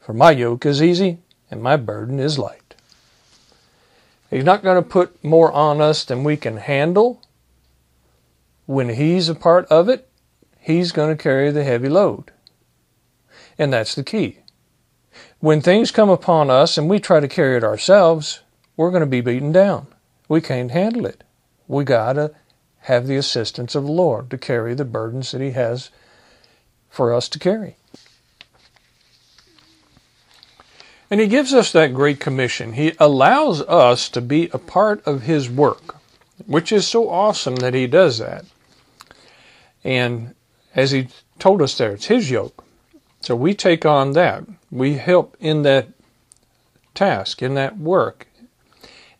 For 0.00 0.14
my 0.14 0.30
yoke 0.30 0.64
is 0.64 0.82
easy, 0.82 1.18
and 1.50 1.62
my 1.62 1.76
burden 1.76 2.18
is 2.18 2.38
light. 2.38 2.76
He's 4.30 4.42
not 4.42 4.62
going 4.62 4.82
to 4.82 4.88
put 4.88 5.22
more 5.22 5.52
on 5.52 5.82
us 5.82 6.02
than 6.02 6.24
we 6.24 6.38
can 6.38 6.56
handle. 6.56 7.20
When 8.64 8.88
He's 8.88 9.28
a 9.28 9.34
part 9.34 9.66
of 9.66 9.90
it, 9.90 10.08
He's 10.58 10.90
going 10.90 11.14
to 11.14 11.22
carry 11.22 11.50
the 11.50 11.62
heavy 11.62 11.90
load. 11.90 12.30
And 13.58 13.70
that's 13.70 13.94
the 13.94 14.02
key. 14.02 14.38
When 15.40 15.60
things 15.60 15.90
come 15.90 16.08
upon 16.08 16.48
us 16.48 16.78
and 16.78 16.88
we 16.88 17.00
try 17.00 17.20
to 17.20 17.28
carry 17.28 17.58
it 17.58 17.64
ourselves, 17.64 18.40
we're 18.78 18.90
going 18.90 19.00
to 19.00 19.06
be 19.06 19.20
beaten 19.20 19.52
down. 19.52 19.88
We 20.26 20.40
can't 20.40 20.70
handle 20.70 21.04
it. 21.04 21.22
We 21.68 21.84
got 21.84 22.14
to 22.14 22.30
have 22.84 23.06
the 23.06 23.16
assistance 23.16 23.74
of 23.74 23.84
the 23.84 23.92
Lord 23.92 24.30
to 24.30 24.38
carry 24.38 24.74
the 24.74 24.84
burdens 24.84 25.32
that 25.32 25.40
He 25.40 25.50
has 25.50 25.90
for 26.88 27.12
us 27.12 27.28
to 27.30 27.38
carry. 27.38 27.76
And 31.10 31.20
He 31.20 31.26
gives 31.26 31.52
us 31.52 31.72
that 31.72 31.94
great 31.94 32.20
commission. 32.20 32.72
He 32.72 32.92
allows 32.98 33.60
us 33.62 34.08
to 34.10 34.20
be 34.20 34.48
a 34.52 34.58
part 34.58 35.06
of 35.06 35.22
His 35.22 35.50
work, 35.50 35.96
which 36.46 36.72
is 36.72 36.86
so 36.86 37.08
awesome 37.08 37.56
that 37.56 37.74
He 37.74 37.86
does 37.86 38.18
that. 38.18 38.44
And 39.82 40.34
as 40.74 40.90
He 40.90 41.08
told 41.38 41.62
us 41.62 41.76
there, 41.76 41.92
it's 41.92 42.06
His 42.06 42.30
yoke. 42.30 42.64
So 43.20 43.34
we 43.34 43.54
take 43.54 43.86
on 43.86 44.12
that. 44.12 44.44
We 44.70 44.94
help 44.94 45.36
in 45.40 45.62
that 45.62 45.88
task, 46.94 47.42
in 47.42 47.54
that 47.54 47.78
work. 47.78 48.28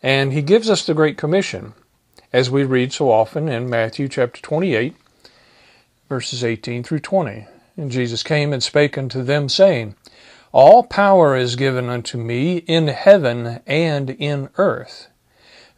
And 0.02 0.32
he 0.34 0.42
gives 0.42 0.68
us 0.68 0.84
the 0.84 0.92
Great 0.94 1.16
Commission, 1.16 1.72
as 2.34 2.50
we 2.50 2.64
read 2.64 2.92
so 2.92 3.12
often 3.12 3.48
in 3.48 3.70
Matthew 3.70 4.08
chapter 4.08 4.42
28, 4.42 4.96
verses 6.08 6.42
18 6.42 6.82
through 6.82 6.98
20. 6.98 7.46
And 7.76 7.92
Jesus 7.92 8.24
came 8.24 8.52
and 8.52 8.60
spake 8.60 8.98
unto 8.98 9.22
them, 9.22 9.48
saying, 9.48 9.94
All 10.50 10.82
power 10.82 11.36
is 11.36 11.54
given 11.54 11.88
unto 11.88 12.18
me 12.18 12.56
in 12.56 12.88
heaven 12.88 13.60
and 13.68 14.10
in 14.10 14.48
earth. 14.56 15.06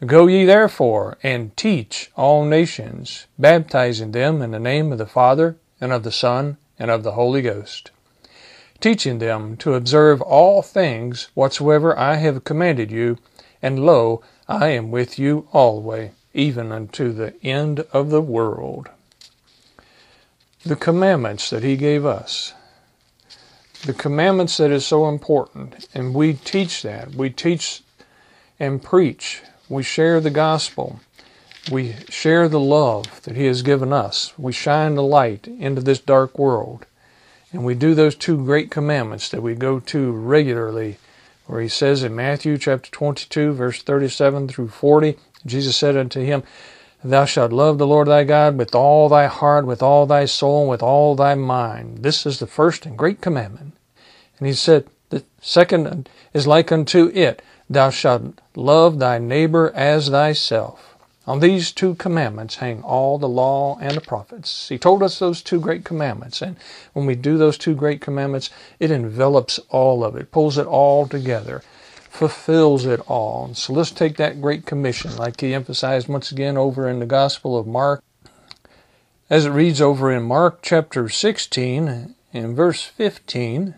Go 0.06 0.28
ye 0.28 0.46
therefore 0.46 1.18
and 1.22 1.54
teach 1.58 2.10
all 2.16 2.46
nations, 2.46 3.26
baptizing 3.38 4.12
them 4.12 4.40
in 4.40 4.52
the 4.52 4.58
name 4.58 4.92
of 4.92 4.96
the 4.96 5.04
Father, 5.04 5.58
and 5.78 5.92
of 5.92 6.04
the 6.04 6.10
Son, 6.10 6.56
and 6.78 6.90
of 6.90 7.02
the 7.02 7.12
Holy 7.12 7.42
Ghost 7.42 7.90
teaching 8.80 9.18
them 9.18 9.56
to 9.56 9.74
observe 9.74 10.20
all 10.20 10.60
things 10.62 11.28
whatsoever 11.34 11.98
I 11.98 12.16
have 12.16 12.44
commanded 12.44 12.90
you, 12.90 13.18
and 13.62 13.84
lo, 13.84 14.22
I 14.48 14.68
am 14.68 14.90
with 14.90 15.18
you 15.18 15.48
alway, 15.52 16.12
even 16.36 16.70
unto 16.70 17.12
the 17.12 17.34
end 17.44 17.80
of 17.92 18.10
the 18.10 18.20
world. 18.20 18.88
The 20.64 20.76
commandments 20.76 21.50
that 21.50 21.62
He 21.62 21.76
gave 21.76 22.04
us, 22.04 22.52
the 23.84 23.94
commandments 23.94 24.56
that 24.58 24.70
is 24.70 24.86
so 24.86 25.08
important, 25.08 25.88
and 25.94 26.14
we 26.14 26.34
teach 26.34 26.82
that. 26.82 27.14
We 27.14 27.30
teach 27.30 27.82
and 28.60 28.82
preach. 28.82 29.42
We 29.68 29.82
share 29.82 30.20
the 30.20 30.30
gospel. 30.30 31.00
We 31.70 31.94
share 32.08 32.48
the 32.48 32.60
love 32.60 33.22
that 33.22 33.36
He 33.36 33.46
has 33.46 33.62
given 33.62 33.92
us. 33.92 34.32
We 34.38 34.52
shine 34.52 34.94
the 34.94 35.02
light 35.02 35.46
into 35.46 35.80
this 35.80 36.00
dark 36.00 36.38
world. 36.38 36.86
And 37.52 37.64
we 37.64 37.74
do 37.74 37.94
those 37.94 38.14
two 38.14 38.44
great 38.44 38.70
commandments 38.70 39.28
that 39.30 39.42
we 39.42 39.54
go 39.54 39.80
to 39.80 40.12
regularly, 40.12 40.98
where 41.46 41.60
he 41.60 41.68
says 41.68 42.02
in 42.02 42.14
Matthew 42.14 42.58
chapter 42.58 42.90
22, 42.90 43.52
verse 43.52 43.82
37 43.82 44.48
through 44.48 44.68
40, 44.68 45.16
Jesus 45.46 45.76
said 45.76 45.96
unto 45.96 46.20
him, 46.20 46.42
Thou 47.04 47.24
shalt 47.24 47.52
love 47.52 47.78
the 47.78 47.86
Lord 47.86 48.08
thy 48.08 48.24
God 48.24 48.58
with 48.58 48.74
all 48.74 49.08
thy 49.08 49.26
heart, 49.26 49.66
with 49.66 49.82
all 49.82 50.06
thy 50.06 50.24
soul, 50.24 50.62
and 50.62 50.70
with 50.70 50.82
all 50.82 51.14
thy 51.14 51.34
mind. 51.34 52.02
This 52.02 52.26
is 52.26 52.38
the 52.38 52.46
first 52.46 52.84
and 52.84 52.98
great 52.98 53.20
commandment. 53.20 53.74
And 54.38 54.46
he 54.46 54.54
said, 54.54 54.86
The 55.10 55.24
second 55.40 56.08
is 56.34 56.46
like 56.46 56.72
unto 56.72 57.10
it, 57.14 57.42
Thou 57.70 57.90
shalt 57.90 58.40
love 58.54 58.98
thy 58.98 59.18
neighbor 59.18 59.72
as 59.74 60.08
thyself. 60.08 60.96
On 61.26 61.40
these 61.40 61.72
two 61.72 61.96
commandments 61.96 62.56
hang 62.56 62.82
all 62.82 63.18
the 63.18 63.28
law 63.28 63.76
and 63.80 63.96
the 63.96 64.00
prophets. 64.00 64.68
He 64.68 64.78
told 64.78 65.02
us 65.02 65.18
those 65.18 65.42
two 65.42 65.58
great 65.58 65.84
commandments, 65.84 66.40
and 66.40 66.56
when 66.92 67.04
we 67.04 67.16
do 67.16 67.36
those 67.36 67.58
two 67.58 67.74
great 67.74 68.00
commandments, 68.00 68.50
it 68.78 68.92
envelops 68.92 69.58
all 69.68 70.04
of 70.04 70.14
it, 70.14 70.30
pulls 70.30 70.56
it 70.56 70.66
all 70.66 71.08
together, 71.08 71.62
fulfills 72.16 72.86
it 72.86 73.00
all. 73.06 73.52
So 73.54 73.74
let's 73.74 73.90
take 73.90 74.16
that 74.16 74.40
great 74.40 74.64
commission, 74.64 75.14
like 75.16 75.40
he 75.40 75.52
emphasized 75.52 76.08
once 76.08 76.32
again 76.32 76.56
over 76.56 76.88
in 76.88 76.98
the 76.98 77.06
Gospel 77.06 77.58
of 77.58 77.66
Mark, 77.66 78.02
as 79.28 79.44
it 79.44 79.50
reads 79.50 79.80
over 79.80 80.10
in 80.10 80.22
Mark 80.22 80.60
chapter 80.62 81.10
16 81.10 82.14
in 82.32 82.54
verse 82.54 82.84
15. 82.84 83.74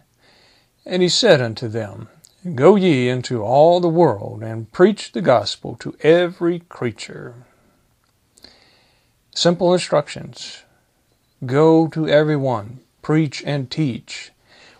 And 0.86 1.02
he 1.02 1.08
said 1.08 1.40
unto 1.40 1.66
them, 1.66 2.08
Go 2.54 2.76
ye 2.76 3.08
into 3.08 3.42
all 3.42 3.80
the 3.80 3.88
world 3.88 4.42
and 4.42 4.70
preach 4.72 5.10
the 5.12 5.20
gospel 5.20 5.74
to 5.80 5.96
every 6.00 6.60
creature. 6.60 7.34
Simple 9.34 9.72
instructions. 9.72 10.62
Go 11.44 11.88
to 11.88 12.08
everyone, 12.08 12.80
preach 13.02 13.42
and 13.44 13.68
teach. 13.70 14.30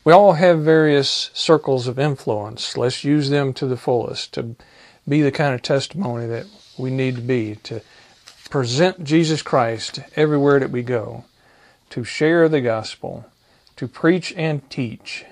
We 0.05 0.13
all 0.13 0.35
have 0.35 0.61
various 0.61 1.31
circles 1.35 1.87
of 1.87 1.99
influence. 1.99 2.77
Let's 2.77 3.05
use 3.05 3.31
them 3.31 3.53
to 3.55 3.67
the 3.67 3.77
fullest 3.77 4.33
to 4.35 4.57
be 5.09 5.23
the 5.23 5.33
kind 5.33 5.55
of 5.55 5.63
testimony 5.63 6.27
that 6.27 6.47
we 6.79 6.91
need 6.91 7.17
to 7.17 7.21
be, 7.21 7.57
to 7.65 7.83
present 8.49 9.05
Jesus 9.05 9.43
Christ 9.43 10.01
everywhere 10.17 10.61
that 10.61 10.71
we 10.71 10.83
go, 10.83 11.25
to 11.91 12.05
share 12.05 12.49
the 12.49 12.61
gospel, 12.61 13.27
to 13.77 13.89
preach 13.89 14.33
and 14.37 14.69
teach. 14.71 15.25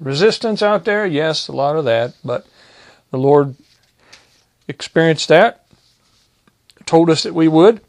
Resistance 0.00 0.62
out 0.62 0.84
there, 0.84 1.06
yes, 1.06 1.48
a 1.48 1.52
lot 1.52 1.76
of 1.76 1.84
that, 1.84 2.14
but 2.24 2.46
the 3.10 3.18
Lord 3.18 3.56
experienced 4.68 5.28
that, 5.28 5.66
told 6.86 7.10
us 7.10 7.22
that 7.22 7.34
we 7.34 7.48
would. 7.48 7.80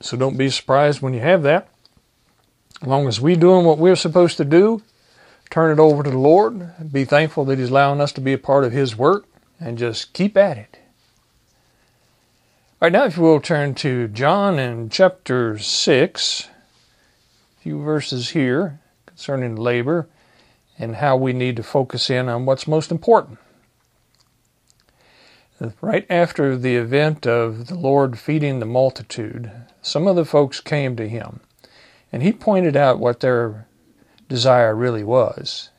So 0.00 0.16
don't 0.16 0.36
be 0.36 0.50
surprised 0.50 1.00
when 1.00 1.14
you 1.14 1.20
have 1.20 1.42
that. 1.42 1.68
As 2.84 2.88
long 2.88 3.08
as 3.08 3.18
we're 3.18 3.34
doing 3.34 3.64
what 3.64 3.78
we're 3.78 3.96
supposed 3.96 4.36
to 4.36 4.44
do, 4.44 4.82
turn 5.48 5.72
it 5.72 5.80
over 5.80 6.02
to 6.02 6.10
the 6.10 6.18
Lord, 6.18 6.92
be 6.92 7.06
thankful 7.06 7.46
that 7.46 7.58
He's 7.58 7.70
allowing 7.70 7.98
us 7.98 8.12
to 8.12 8.20
be 8.20 8.34
a 8.34 8.38
part 8.38 8.62
of 8.62 8.72
His 8.72 8.94
work, 8.94 9.24
and 9.58 9.78
just 9.78 10.12
keep 10.12 10.36
at 10.36 10.58
it. 10.58 10.78
All 12.82 12.86
right, 12.86 12.92
now 12.92 13.06
if 13.06 13.16
you 13.16 13.22
will 13.22 13.40
turn 13.40 13.74
to 13.76 14.08
John 14.08 14.58
in 14.58 14.90
chapter 14.90 15.58
6, 15.58 16.48
a 17.58 17.62
few 17.62 17.82
verses 17.82 18.28
here 18.28 18.80
concerning 19.06 19.56
labor 19.56 20.06
and 20.78 20.96
how 20.96 21.16
we 21.16 21.32
need 21.32 21.56
to 21.56 21.62
focus 21.62 22.10
in 22.10 22.28
on 22.28 22.44
what's 22.44 22.68
most 22.68 22.90
important. 22.90 23.38
Right 25.80 26.04
after 26.10 26.54
the 26.54 26.76
event 26.76 27.26
of 27.26 27.68
the 27.68 27.76
Lord 27.76 28.18
feeding 28.18 28.58
the 28.58 28.66
multitude, 28.66 29.50
some 29.80 30.06
of 30.06 30.16
the 30.16 30.26
folks 30.26 30.60
came 30.60 30.96
to 30.96 31.08
him, 31.08 31.40
and 32.14 32.22
he 32.22 32.30
pointed 32.30 32.76
out 32.76 33.00
what 33.00 33.18
their 33.18 33.66
desire 34.28 34.72
really 34.72 35.02
was 35.02 35.70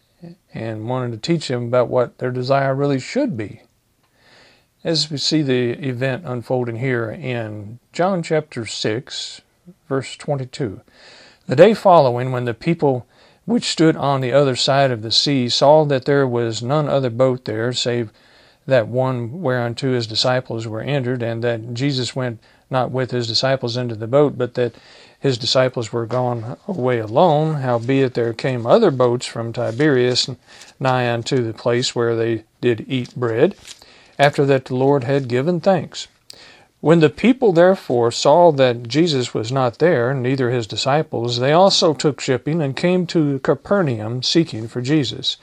and 0.53 0.89
wanted 0.89 1.13
to 1.13 1.17
teach 1.17 1.47
them 1.47 1.67
about 1.67 1.87
what 1.87 2.17
their 2.17 2.29
desire 2.29 2.75
really 2.75 2.99
should 2.99 3.37
be. 3.37 3.61
As 4.83 5.09
we 5.09 5.15
see 5.15 5.41
the 5.41 5.71
event 5.87 6.25
unfolding 6.25 6.75
here 6.75 7.09
in 7.09 7.79
John 7.93 8.21
chapter 8.21 8.65
6, 8.65 9.41
verse 9.87 10.17
22. 10.17 10.81
The 11.47 11.55
day 11.55 11.73
following, 11.73 12.33
when 12.33 12.43
the 12.43 12.53
people 12.53 13.07
which 13.45 13.63
stood 13.63 13.95
on 13.95 14.19
the 14.19 14.33
other 14.33 14.57
side 14.57 14.91
of 14.91 15.03
the 15.03 15.11
sea, 15.11 15.47
saw 15.47 15.85
that 15.85 16.03
there 16.03 16.27
was 16.27 16.61
none 16.61 16.89
other 16.89 17.09
boat 17.09 17.45
there, 17.45 17.71
save 17.71 18.11
that 18.67 18.89
one 18.89 19.41
whereunto 19.41 19.93
his 19.93 20.05
disciples 20.05 20.67
were 20.67 20.81
entered, 20.81 21.23
and 21.23 21.41
that 21.45 21.73
Jesus 21.73 22.13
went 22.13 22.41
not 22.69 22.91
with 22.91 23.11
his 23.11 23.27
disciples 23.27 23.77
into 23.77 23.95
the 23.95 24.07
boat, 24.07 24.37
but 24.37 24.53
that 24.55 24.75
his 25.19 25.37
disciples 25.37 25.91
were 25.91 26.05
gone 26.05 26.57
away 26.67 26.99
alone, 26.99 27.55
howbeit 27.55 28.13
there 28.13 28.33
came 28.33 28.67
other 28.67 28.91
boats 28.91 29.25
from 29.25 29.53
Tiberias 29.53 30.29
nigh 30.79 31.11
unto 31.11 31.43
the 31.43 31.53
place 31.53 31.95
where 31.95 32.15
they 32.15 32.43
did 32.61 32.85
eat 32.87 33.15
bread, 33.15 33.55
after 34.19 34.45
that 34.45 34.65
the 34.65 34.75
Lord 34.75 35.03
had 35.03 35.27
given 35.27 35.59
thanks. 35.59 36.07
When 36.81 36.99
the 36.99 37.09
people 37.09 37.51
therefore 37.51 38.11
saw 38.11 38.51
that 38.51 38.87
Jesus 38.87 39.33
was 39.33 39.51
not 39.51 39.79
there, 39.79 40.13
neither 40.13 40.51
his 40.51 40.67
disciples, 40.67 41.39
they 41.39 41.51
also 41.51 41.95
took 41.95 42.21
shipping 42.21 42.61
and 42.61 42.75
came 42.75 43.07
to 43.07 43.39
Capernaum 43.39 44.21
seeking 44.21 44.67
for 44.67 44.81
Jesus. 44.81 45.37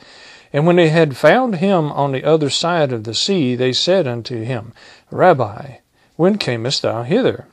And 0.52 0.66
when 0.66 0.76
they 0.76 0.90
had 0.90 1.16
found 1.16 1.56
him 1.56 1.90
on 1.90 2.12
the 2.12 2.22
other 2.22 2.50
side 2.50 2.92
of 2.92 3.02
the 3.02 3.14
sea, 3.14 3.56
they 3.56 3.72
said 3.72 4.06
unto 4.06 4.44
him, 4.44 4.72
Rabbi, 5.10 5.78
when 6.16 6.38
camest 6.38 6.82
thou 6.82 7.02
hither? 7.02 7.46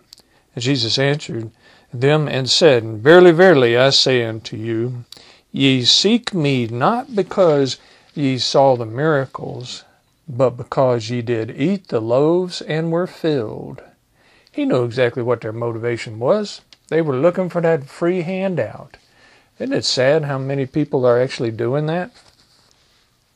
And 0.56 0.63
Jesus 0.63 0.98
answered 0.98 1.51
them 1.94 2.28
and 2.28 2.50
said, 2.50 2.84
Verily, 2.84 3.32
verily, 3.32 3.78
I 3.78 3.89
say 3.89 4.24
unto 4.24 4.58
you, 4.58 5.06
ye 5.51 5.84
seek 5.84 6.34
me 6.34 6.68
not 6.68 7.16
because 7.16 7.78
ye 8.13 8.38
saw 8.38 8.75
the 8.75 8.86
miracles, 8.86 9.84
but 10.28 10.51
because 10.51 11.10
ye 11.10 11.22
did 11.22 11.60
eat 11.60 11.88
the 11.88 12.00
loaves 12.00 12.62
and 12.62 12.92
were 12.92 13.08
filled. 13.08 13.82
He 14.51 14.66
knew 14.66 14.84
exactly 14.84 15.24
what 15.24 15.42
their 15.42 15.54
motivation 15.54 16.20
was. 16.20 16.62
They 16.89 17.01
were 17.01 17.16
looking 17.16 17.50
for 17.50 17.62
that 17.62 17.86
free 17.86 18.22
handout. 18.22 18.98
Isn't 19.60 19.74
it 19.74 19.86
sad 19.86 20.24
how 20.25 20.38
many 20.38 20.66
people 20.66 21.06
are 21.06 21.22
actually 21.22 21.51
doing 21.51 21.86
that? 21.88 22.12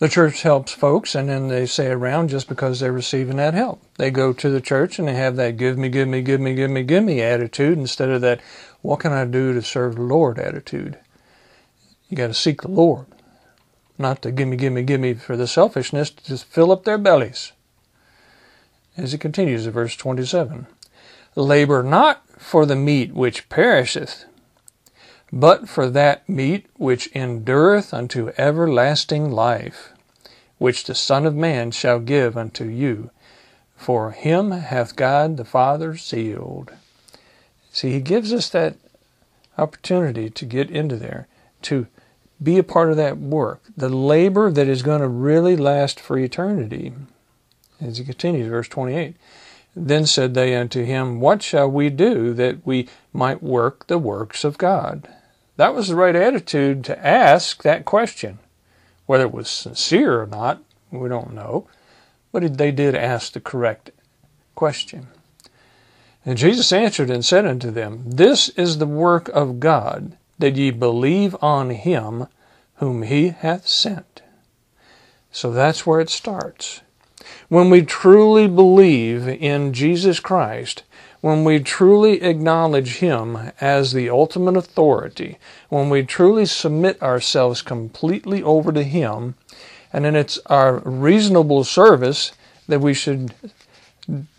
The 0.04 0.10
church 0.10 0.42
helps 0.42 0.74
folks 0.74 1.16
and 1.16 1.30
then 1.30 1.48
they 1.48 1.66
stay 1.66 1.88
around 1.88 2.28
just 2.28 2.50
because 2.50 2.82
they're 2.82 2.92
receiving 2.92 3.38
that 3.38 3.54
help. 3.54 3.82
They 3.96 4.12
go 4.12 4.34
to 4.34 4.50
the 4.50 4.60
church 4.60 5.00
and 5.00 5.08
they 5.08 5.14
have 5.14 5.38
that 5.38 5.56
give 5.56 5.78
me, 5.78 5.88
give 5.88 6.10
me, 6.10 6.22
give 6.22 6.42
me, 6.42 6.54
give 6.56 6.70
me, 6.70 6.84
give 6.84 7.06
me 7.06 7.22
attitude 7.22 7.78
instead 7.78 8.10
of 8.10 8.20
that 8.20 8.42
what 8.82 9.00
can 9.00 9.14
I 9.14 9.24
do 9.24 9.54
to 9.54 9.62
serve 9.62 9.96
the 9.96 10.02
Lord 10.02 10.40
attitude. 10.40 11.00
You 12.10 12.18
got 12.18 12.28
to 12.28 12.34
seek 12.34 12.64
the 12.64 12.68
Lord 12.68 13.06
not 13.98 14.22
to 14.24 14.32
gimme, 14.34 14.58
gimme, 14.58 14.84
gimme 14.84 15.14
for 15.14 15.38
the 15.38 15.48
selfishness, 15.48 16.10
to 16.10 16.26
just 16.26 16.44
fill 16.48 16.74
up 16.74 16.84
their 16.84 16.98
bellies. 16.98 17.54
As 18.98 19.14
it 19.14 19.20
continues 19.20 19.66
in 19.66 19.72
verse 19.72 19.96
27 19.96 20.68
Labor 21.38 21.82
not 21.82 22.24
for 22.38 22.66
the 22.66 22.76
meat 22.76 23.14
which 23.14 23.48
perisheth, 23.48 24.26
but 25.32 25.68
for 25.68 25.90
that 25.90 26.28
meat 26.28 26.68
which 26.76 27.10
endureth 27.16 27.92
unto 27.92 28.34
everlasting 28.38 29.32
life, 29.32 29.93
which 30.64 30.86
the 30.86 30.96
Son 30.96 31.26
of 31.26 31.36
Man 31.36 31.72
shall 31.72 32.00
give 32.00 32.38
unto 32.38 32.64
you. 32.64 33.12
For 33.76 34.12
him 34.12 34.52
hath 34.52 34.96
God 34.96 35.36
the 35.36 35.44
Father 35.44 35.98
sealed. 35.98 36.72
See, 37.74 37.92
he 37.92 38.00
gives 38.00 38.32
us 38.32 38.48
that 38.48 38.78
opportunity 39.58 40.30
to 40.30 40.46
get 40.46 40.72
into 40.72 40.96
there, 40.96 41.28
to 41.64 41.88
be 42.42 42.58
a 42.58 42.64
part 42.64 42.92
of 42.92 42.96
that 42.96 43.18
work, 43.18 43.62
the 43.76 43.90
labor 43.90 44.50
that 44.52 44.70
is 44.70 44.84
going 44.84 45.02
to 45.02 45.08
really 45.10 45.58
last 45.58 46.00
for 46.00 46.18
eternity. 46.18 46.94
As 47.82 47.98
he 47.98 48.06
continues, 48.06 48.48
verse 48.48 48.70
28 48.70 49.18
Then 49.76 50.06
said 50.06 50.34
they 50.34 50.56
unto 50.56 50.86
him, 50.86 51.20
What 51.20 51.44
shall 51.44 51.70
we 51.70 51.90
do 51.90 52.34
that 52.36 52.66
we 52.66 52.88
might 53.12 53.44
work 53.44 53.88
the 53.88 53.98
works 53.98 54.46
of 54.46 54.58
God? 54.58 55.10
That 55.58 55.76
was 55.76 55.90
the 55.90 55.98
right 55.98 56.16
attitude 56.16 56.86
to 56.86 57.06
ask 57.06 57.64
that 57.64 57.84
question. 57.84 58.40
Whether 59.06 59.26
it 59.26 59.34
was 59.34 59.50
sincere 59.50 60.22
or 60.22 60.28
not, 60.28 60.62
we 60.92 61.10
don't 61.10 61.34
know. 61.34 61.68
But 62.32 62.58
they 62.58 62.72
did 62.72 62.96
ask 62.96 63.34
the 63.34 63.40
correct 63.40 63.92
question. 64.56 65.08
And 66.26 66.38
Jesus 66.38 66.72
answered 66.72 67.10
and 67.10 67.24
said 67.24 67.46
unto 67.46 67.70
them, 67.70 68.04
This 68.06 68.50
is 68.50 68.78
the 68.78 68.86
work 68.86 69.30
of 69.30 69.60
God 69.60 70.18
that 70.40 70.56
ye 70.56 70.72
believe 70.72 71.36
on 71.42 71.72
him 71.72 72.28
whom 72.76 73.04
he 73.04 73.30
hath 73.30 73.68
sent. 73.68 74.22
So 75.32 75.52
that's 75.52 75.86
where 75.86 76.00
it 76.00 76.10
starts. 76.10 76.82
When 77.50 77.70
we 77.70 77.82
truly 77.82 78.48
believe 78.48 79.28
in 79.28 79.74
Jesus 79.74 80.20
Christ, 80.20 80.84
when 81.24 81.46
we 81.46 81.58
truly 81.58 82.22
acknowledge 82.22 82.98
Him 82.98 83.54
as 83.62 83.94
the 83.94 84.10
ultimate 84.10 84.58
authority, 84.58 85.38
when 85.70 85.90
we 85.90 86.04
truly 86.04 86.46
submit 86.46 87.02
ourselves 87.02 87.62
completely 87.62 88.44
over 88.44 88.74
to 88.74 88.84
Him, 88.84 89.36
and 89.94 90.04
then 90.04 90.18
it's 90.18 90.38
our 90.48 90.80
reasonable 90.80 91.64
service 91.64 92.34
that 92.68 92.82
we 92.82 92.94
should 92.94 93.34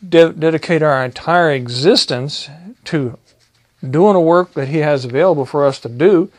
de- 0.07 0.35
dedicate 0.35 0.83
our 0.83 1.03
entire 1.03 1.53
existence 1.53 2.51
to 2.85 3.18
doing 3.88 4.14
a 4.14 4.20
work 4.20 4.53
that 4.53 4.68
He 4.68 4.79
has 4.81 5.07
available 5.07 5.47
for 5.47 5.64
us 5.64 5.81
to 5.81 5.88
do, 5.88 6.31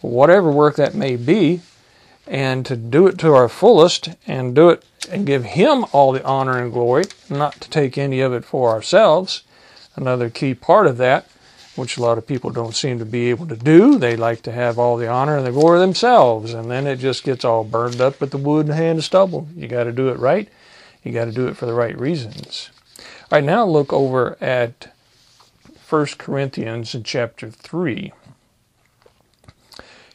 whatever 0.00 0.48
work 0.48 0.76
that 0.76 0.94
may 0.94 1.16
be, 1.16 1.60
and 2.24 2.64
to 2.66 2.76
do 2.76 3.08
it 3.08 3.18
to 3.18 3.34
our 3.34 3.48
fullest 3.48 4.10
and 4.28 4.54
do 4.54 4.68
it 4.68 4.84
and 5.10 5.26
give 5.26 5.42
Him 5.44 5.86
all 5.90 6.12
the 6.12 6.24
honor 6.24 6.56
and 6.56 6.72
glory, 6.72 7.06
not 7.28 7.60
to 7.60 7.68
take 7.68 7.98
any 7.98 8.20
of 8.20 8.32
it 8.32 8.44
for 8.44 8.70
ourselves. 8.70 9.42
Another 9.98 10.30
key 10.30 10.54
part 10.54 10.86
of 10.86 10.96
that, 10.98 11.28
which 11.74 11.96
a 11.96 12.02
lot 12.02 12.18
of 12.18 12.26
people 12.26 12.50
don't 12.50 12.76
seem 12.76 13.00
to 13.00 13.04
be 13.04 13.30
able 13.30 13.48
to 13.48 13.56
do, 13.56 13.98
they 13.98 14.14
like 14.14 14.42
to 14.42 14.52
have 14.52 14.78
all 14.78 14.96
the 14.96 15.08
honor 15.08 15.36
and 15.36 15.44
the 15.44 15.50
glory 15.50 15.80
themselves, 15.80 16.54
and 16.54 16.70
then 16.70 16.86
it 16.86 16.96
just 16.96 17.24
gets 17.24 17.44
all 17.44 17.64
burned 17.64 18.00
up 18.00 18.20
with 18.20 18.30
the 18.30 18.38
wood 18.38 18.66
and 18.66 18.76
hand 18.76 19.02
stubble. 19.02 19.48
You 19.56 19.66
got 19.66 19.84
to 19.84 19.92
do 19.92 20.08
it 20.08 20.18
right. 20.20 20.48
You 21.02 21.10
got 21.10 21.24
to 21.24 21.32
do 21.32 21.48
it 21.48 21.56
for 21.56 21.66
the 21.66 21.74
right 21.74 21.98
reasons. 21.98 22.70
All 22.98 23.04
right, 23.32 23.44
now 23.44 23.64
look 23.64 23.92
over 23.92 24.38
at 24.40 24.94
1 25.88 26.06
Corinthians 26.16 26.94
in 26.94 27.02
chapter 27.02 27.50
3. 27.50 28.12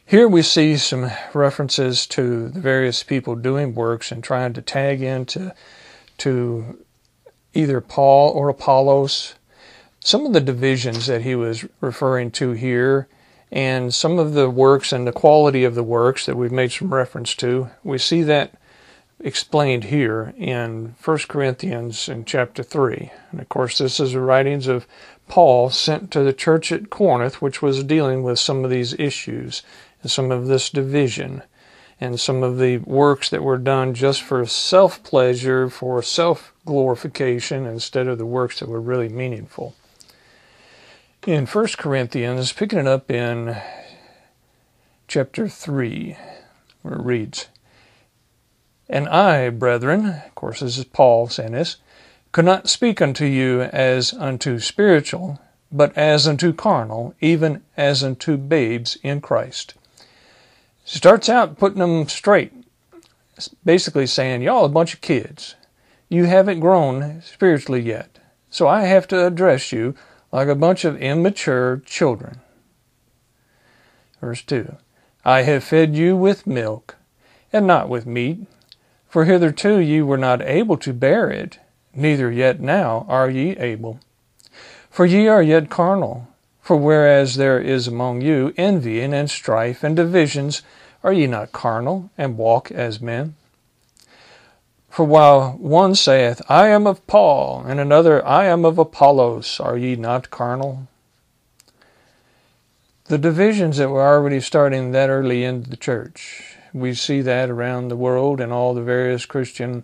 Here 0.06 0.30
we 0.30 0.43
see 0.43 0.78
some 0.78 1.12
references 1.34 2.08
to 2.08 2.48
the 2.48 2.60
various 2.60 3.04
people 3.04 3.36
doing 3.36 3.76
works 3.76 4.13
and 4.13 4.24
trying 4.24 4.54
to 4.54 4.62
tag 4.62 5.02
into 5.02 5.54
to 6.19 6.78
either 7.54 7.82
Paul 7.82 8.32
or 8.32 8.48
Apollos. 8.48 9.36
Some 10.06 10.26
of 10.26 10.34
the 10.34 10.42
divisions 10.42 11.08
that 11.08 11.22
he 11.22 11.34
was 11.34 11.66
referring 11.80 12.32
to 12.32 12.52
here 12.52 13.08
and 13.54 13.94
some 13.94 14.20
of 14.20 14.34
the 14.34 14.50
works 14.50 14.92
and 14.92 15.08
the 15.08 15.13
quality 15.13 15.63
of 15.63 15.76
the 15.76 15.84
works 15.84 16.26
that 16.26 16.36
we've 16.36 16.52
made 16.52 16.74
some 16.74 16.94
reference 16.94 17.34
to, 17.36 17.70
we 17.86 17.98
see 17.98 18.22
that 18.24 18.54
explained 19.22 19.86
here 19.86 20.34
in 20.38 20.96
1 21.02 21.18
Corinthians 21.30 22.10
in 22.10 22.26
chapter 22.26 22.63
3. 22.63 23.13
And 23.32 23.39
of 23.39 23.48
course, 23.48 23.78
this 23.78 24.02
is 24.02 24.12
the 24.12 24.20
writings 24.20 24.68
of 24.68 24.86
Paul 25.30 25.70
sent 25.70 26.12
to 26.12 26.22
the 26.22 26.34
church 26.34 26.74
at 26.74 26.89
Corinth, 26.89 27.42
which 27.42 27.62
was 27.62 27.82
dealing 27.86 28.24
with 28.24 28.39
some 28.39 28.66
of 28.66 28.70
these 28.70 28.94
issues 29.00 29.63
and 30.02 30.12
some 30.12 30.32
of 30.32 30.48
this 30.48 30.70
division 30.70 31.44
and 32.02 32.20
some 32.20 32.44
of 32.44 32.58
the 32.58 32.80
works 32.80 33.30
that 33.30 33.42
were 33.42 33.58
done 33.58 33.94
just 33.94 34.22
for 34.22 34.46
self 34.46 35.02
pleasure, 35.02 35.70
for 35.70 36.04
self 36.04 36.52
glorification, 36.66 37.66
instead 37.66 38.10
of 38.10 38.18
the 38.18 38.26
works 38.26 38.60
that 38.60 38.68
were 38.68 38.82
really 38.82 39.08
meaningful. 39.08 39.74
In 41.26 41.46
1 41.46 41.68
Corinthians, 41.78 42.52
picking 42.52 42.80
it 42.80 42.88
up 42.88 43.10
in 43.10 43.56
chapter 45.08 45.48
3, 45.48 46.18
where 46.82 46.96
it 46.96 47.06
reads, 47.06 47.48
And 48.90 49.08
I, 49.08 49.50
brethren, 49.50 50.06
of 50.26 50.36
course, 50.36 50.60
this 50.60 50.78
is 50.78 50.84
Paul 50.84 51.30
saying 51.30 51.54
this, 51.54 51.78
could 52.34 52.44
not 52.44 52.68
speak 52.68 53.02
unto 53.02 53.24
you 53.24 53.62
as 53.62 54.12
unto 54.12 54.60
spiritual, 54.60 55.40
but 55.72 55.98
as 55.98 56.28
unto 56.28 56.52
carnal, 56.52 57.16
even 57.22 57.64
as 57.78 58.04
unto 58.04 58.36
babes 58.36 58.98
in 59.02 59.22
Christ. 59.22 59.76
Starts 60.84 61.30
out 61.30 61.58
putting 61.58 61.80
them 61.80 62.10
straight, 62.10 62.52
basically 63.64 64.08
saying, 64.08 64.42
Y'all 64.42 64.66
a 64.66 64.70
bunch 64.70 64.94
of 64.94 65.00
kids. 65.00 65.56
You 66.10 66.26
haven't 66.26 66.60
grown 66.60 67.22
spiritually 67.22 67.82
yet. 67.82 68.20
So 68.50 68.68
I 68.68 68.82
have 68.82 69.08
to 69.08 69.26
address 69.26 69.72
you 69.72 69.96
like 70.34 70.48
a 70.48 70.56
bunch 70.56 70.84
of 70.84 71.00
immature 71.02 71.82
children. 71.86 72.41
Verse 74.19 74.41
2 74.41 74.76
I 75.24 75.43
have 75.43 75.63
fed 75.63 75.96
you 75.96 76.17
with 76.17 76.48
milk, 76.48 76.96
and 77.54 77.65
not 77.65 77.88
with 77.88 78.06
meat, 78.06 78.39
for 79.08 79.26
hitherto 79.26 79.78
ye 79.78 80.02
were 80.02 80.17
not 80.17 80.41
able 80.41 80.76
to 80.78 80.91
bear 80.91 81.30
it 81.30 81.60
neither 81.96 82.32
yet 82.32 82.60
now 82.60 83.06
are 83.08 83.30
ye 83.30 83.52
able. 83.58 84.00
For 84.89 85.06
ye 85.06 85.28
are 85.28 85.43
yet 85.43 85.69
carnal. 85.69 86.28
For 86.62 86.78
whereas 86.78 87.36
there 87.36 87.60
is 87.60 87.88
among 87.88 88.22
you 88.22 88.54
envying 88.58 89.13
and 89.13 89.30
strife 89.30 89.84
and 89.84 89.96
divisions, 89.96 90.62
are 91.04 91.13
ye 91.13 91.28
not 91.28 91.52
carnal, 91.52 92.10
and 92.17 92.38
walk 92.38 92.72
as 92.72 93.02
men? 93.02 93.36
For 94.93 95.06
while 95.06 95.53
one 95.53 95.95
saith, 95.95 96.39
I 96.47 96.67
am 96.67 96.86
of 96.86 97.08
Paul, 97.08 97.63
and 97.65 97.79
another, 97.79 98.23
I 98.23 98.45
am 98.45 98.63
of 98.63 98.77
Apollos, 98.77 99.60
are 99.60 99.75
ye 99.75 99.95
not 99.95 100.29
carnal? 100.29 100.88
The 103.06 103.17
divisions 103.17 103.77
that 103.77 103.89
were 103.89 104.06
already 104.06 104.39
starting 104.39 104.91
that 104.91 105.10
early 105.10 105.43
in 105.43 105.63
the 105.63 105.77
church, 105.77 106.58
we 106.75 106.93
see 106.93 107.21
that 107.21 107.49
around 107.49 107.88
the 107.88 107.95
world 107.95 108.39
in 108.39 108.51
all 108.51 108.75
the 108.75 108.84
various 108.84 109.25
Christian 109.25 109.84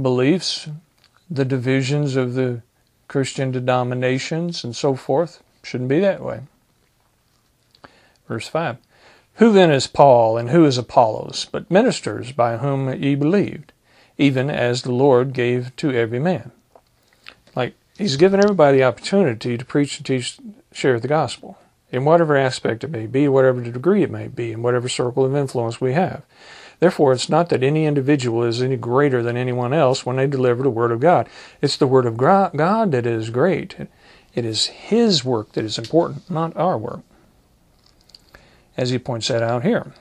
beliefs 0.00 0.70
the 1.30 1.44
divisions 1.44 2.16
of 2.16 2.32
the 2.32 2.62
Christian 3.06 3.50
denominations 3.50 4.64
and 4.64 4.74
so 4.74 4.94
forth. 4.94 5.42
Shouldn't 5.62 5.90
be 5.90 6.00
that 6.00 6.24
way. 6.24 6.40
Verse 8.26 8.48
5 8.48 8.78
Who 9.34 9.52
then 9.52 9.70
is 9.70 9.86
Paul 9.86 10.38
and 10.38 10.48
who 10.48 10.64
is 10.64 10.78
Apollos, 10.78 11.46
but 11.52 11.70
ministers 11.70 12.32
by 12.32 12.56
whom 12.56 12.90
ye 12.94 13.14
believed, 13.14 13.72
even 14.18 14.50
as 14.50 14.82
the 14.82 14.92
Lord 14.92 15.32
gave 15.32 15.74
to 15.76 15.90
every 15.92 16.18
man? 16.18 16.52
Like, 17.56 17.74
he's 17.96 18.16
given 18.16 18.40
everybody 18.40 18.78
the 18.78 18.84
opportunity 18.84 19.56
to 19.56 19.64
preach 19.64 19.96
and 19.96 20.06
teach, 20.06 20.38
share 20.72 21.00
the 21.00 21.08
gospel 21.08 21.58
in 21.90 22.04
whatever 22.04 22.36
aspect 22.36 22.84
it 22.84 22.90
may 22.90 23.06
be, 23.06 23.28
whatever 23.28 23.62
degree 23.62 24.02
it 24.02 24.10
may 24.10 24.28
be, 24.28 24.52
in 24.52 24.62
whatever 24.62 24.88
circle 24.88 25.24
of 25.24 25.34
influence 25.34 25.80
we 25.80 25.94
have. 25.94 26.22
Therefore, 26.80 27.12
it's 27.12 27.28
not 27.28 27.48
that 27.48 27.62
any 27.62 27.86
individual 27.86 28.44
is 28.44 28.62
any 28.62 28.76
greater 28.76 29.22
than 29.22 29.36
anyone 29.36 29.72
else 29.72 30.06
when 30.06 30.16
they 30.16 30.26
deliver 30.26 30.62
the 30.62 30.70
Word 30.70 30.92
of 30.92 31.00
God. 31.00 31.28
It's 31.60 31.76
the 31.76 31.86
Word 31.86 32.06
of 32.06 32.16
God 32.16 32.52
that 32.92 33.06
is 33.06 33.30
great. 33.30 33.88
It 34.34 34.44
is 34.44 34.66
His 34.66 35.24
work 35.24 35.52
that 35.52 35.64
is 35.64 35.78
important, 35.78 36.30
not 36.30 36.56
our 36.56 36.78
work. 36.78 37.00
As 38.76 38.90
he 38.90 38.98
points 39.00 39.26
that 39.26 39.42
out 39.42 39.64
here, 39.64 39.92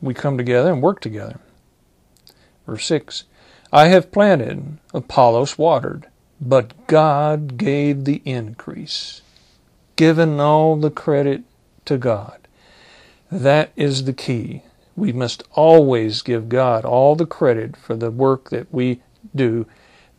we 0.00 0.14
come 0.14 0.38
together 0.38 0.72
and 0.72 0.80
work 0.80 1.00
together. 1.00 1.40
Verse 2.64 2.86
6 2.86 3.24
I 3.74 3.88
have 3.88 4.12
planted, 4.12 4.78
Apollos 4.94 5.58
watered, 5.58 6.06
but 6.40 6.86
God 6.86 7.56
gave 7.56 8.04
the 8.04 8.22
increase. 8.24 9.22
Given 9.96 10.38
all 10.38 10.76
the 10.76 10.92
credit 10.92 11.42
to 11.86 11.98
God. 11.98 12.46
That 13.32 13.72
is 13.74 14.04
the 14.04 14.12
key. 14.12 14.62
We 14.94 15.12
must 15.12 15.42
always 15.54 16.22
give 16.22 16.48
God 16.48 16.84
all 16.84 17.16
the 17.16 17.26
credit 17.26 17.76
for 17.76 17.96
the 17.96 18.12
work 18.12 18.50
that 18.50 18.72
we 18.72 19.02
do, 19.34 19.66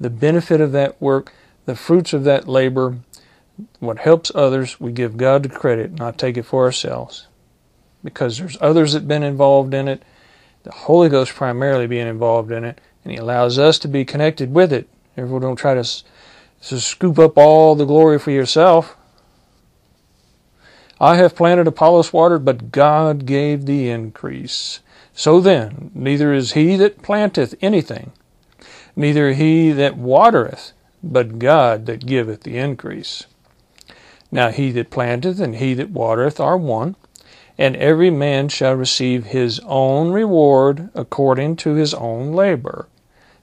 the 0.01 0.09
benefit 0.09 0.59
of 0.59 0.73
that 0.73 1.01
work, 1.01 1.31
the 1.65 1.77
fruits 1.77 2.11
of 2.11 2.25
that 2.25 2.49
labor, 2.49 2.97
what 3.79 3.99
helps 3.99 4.33
others, 4.35 4.81
we 4.81 4.91
give 4.91 5.15
God 5.15 5.43
the 5.43 5.49
credit, 5.49 5.93
not 5.93 6.17
take 6.17 6.35
it 6.35 6.43
for 6.43 6.65
ourselves. 6.65 7.27
Because 8.03 8.37
there's 8.37 8.57
others 8.59 8.91
that 8.91 8.99
have 8.99 9.07
been 9.07 9.23
involved 9.23 9.73
in 9.73 9.87
it, 9.87 10.03
the 10.63 10.73
Holy 10.73 11.07
Ghost 11.07 11.33
primarily 11.33 11.87
being 11.87 12.07
involved 12.07 12.51
in 12.51 12.65
it, 12.65 12.81
and 13.05 13.13
He 13.13 13.17
allows 13.17 13.57
us 13.57 13.79
to 13.79 13.87
be 13.87 14.03
connected 14.03 14.53
with 14.53 14.73
it. 14.73 14.89
Everyone 15.15 15.43
don't 15.43 15.55
try 15.55 15.75
to, 15.75 15.83
to 16.63 16.81
scoop 16.81 17.17
up 17.17 17.37
all 17.37 17.75
the 17.75 17.85
glory 17.85 18.19
for 18.19 18.31
yourself. 18.31 18.97
I 20.99 21.15
have 21.17 21.35
planted, 21.35 21.67
Apollos 21.67 22.11
watered, 22.11 22.43
but 22.43 22.71
God 22.71 23.25
gave 23.25 23.65
the 23.65 23.89
increase. 23.89 24.79
So 25.13 25.39
then, 25.39 25.91
neither 25.93 26.33
is 26.33 26.53
he 26.53 26.75
that 26.77 27.01
planteth 27.01 27.55
anything, 27.61 28.11
neither 28.95 29.31
he 29.31 29.71
that 29.71 29.97
watereth, 29.97 30.73
but 31.03 31.39
God 31.39 31.85
that 31.85 32.05
giveth 32.05 32.43
the 32.43 32.57
increase. 32.57 33.25
Now 34.31 34.49
he 34.49 34.71
that 34.71 34.89
planteth 34.89 35.39
and 35.39 35.55
he 35.55 35.73
that 35.75 35.91
watereth 35.91 36.39
are 36.39 36.57
one, 36.57 36.95
and 37.57 37.75
every 37.77 38.09
man 38.09 38.49
shall 38.49 38.73
receive 38.73 39.27
his 39.27 39.61
own 39.65 40.11
reward 40.11 40.89
according 40.93 41.55
to 41.57 41.75
his 41.75 41.93
own 41.93 42.33
labor. 42.33 42.87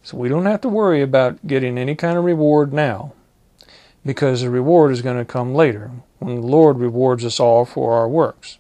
So 0.03 0.17
we 0.17 0.29
don't 0.29 0.47
have 0.47 0.61
to 0.63 0.69
worry 0.69 1.01
about 1.01 1.47
getting 1.47 1.79
any 1.79 1.95
kind 1.95 2.19
of 2.19 2.25
reward 2.25 2.73
now, 2.73 3.13
because 4.05 4.41
the 4.41 4.51
reward 4.51 4.93
is 4.93 5.03
going 5.03 5.19
to 5.19 5.25
come 5.25 5.55
later 5.55 5.93
when 6.19 6.41
the 6.41 6.47
Lord 6.47 6.79
rewards 6.79 7.25
us 7.25 7.39
all 7.39 7.65
for 7.65 7.93
our 7.95 8.09
works. 8.09 8.59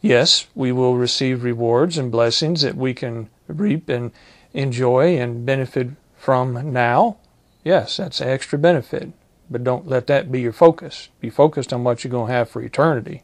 Yes, 0.00 0.46
we 0.54 0.72
will 0.72 0.96
receive 0.96 1.44
rewards 1.44 1.98
and 1.98 2.10
blessings 2.10 2.62
that 2.62 2.76
we 2.76 2.94
can 2.94 3.28
reap 3.46 3.88
and 3.88 4.12
enjoy 4.52 5.18
and 5.18 5.44
benefit 5.44 5.90
from 6.16 6.72
now. 6.72 7.18
Yes, 7.62 7.98
that's 7.98 8.20
an 8.20 8.28
extra 8.28 8.58
benefit, 8.58 9.12
but 9.50 9.62
don't 9.62 9.86
let 9.86 10.06
that 10.06 10.32
be 10.32 10.40
your 10.40 10.52
focus. 10.52 11.08
Be 11.20 11.30
focused 11.30 11.72
on 11.72 11.84
what 11.84 12.02
you're 12.02 12.10
going 12.10 12.28
to 12.28 12.32
have 12.32 12.48
for 12.48 12.62
eternity. 12.62 13.22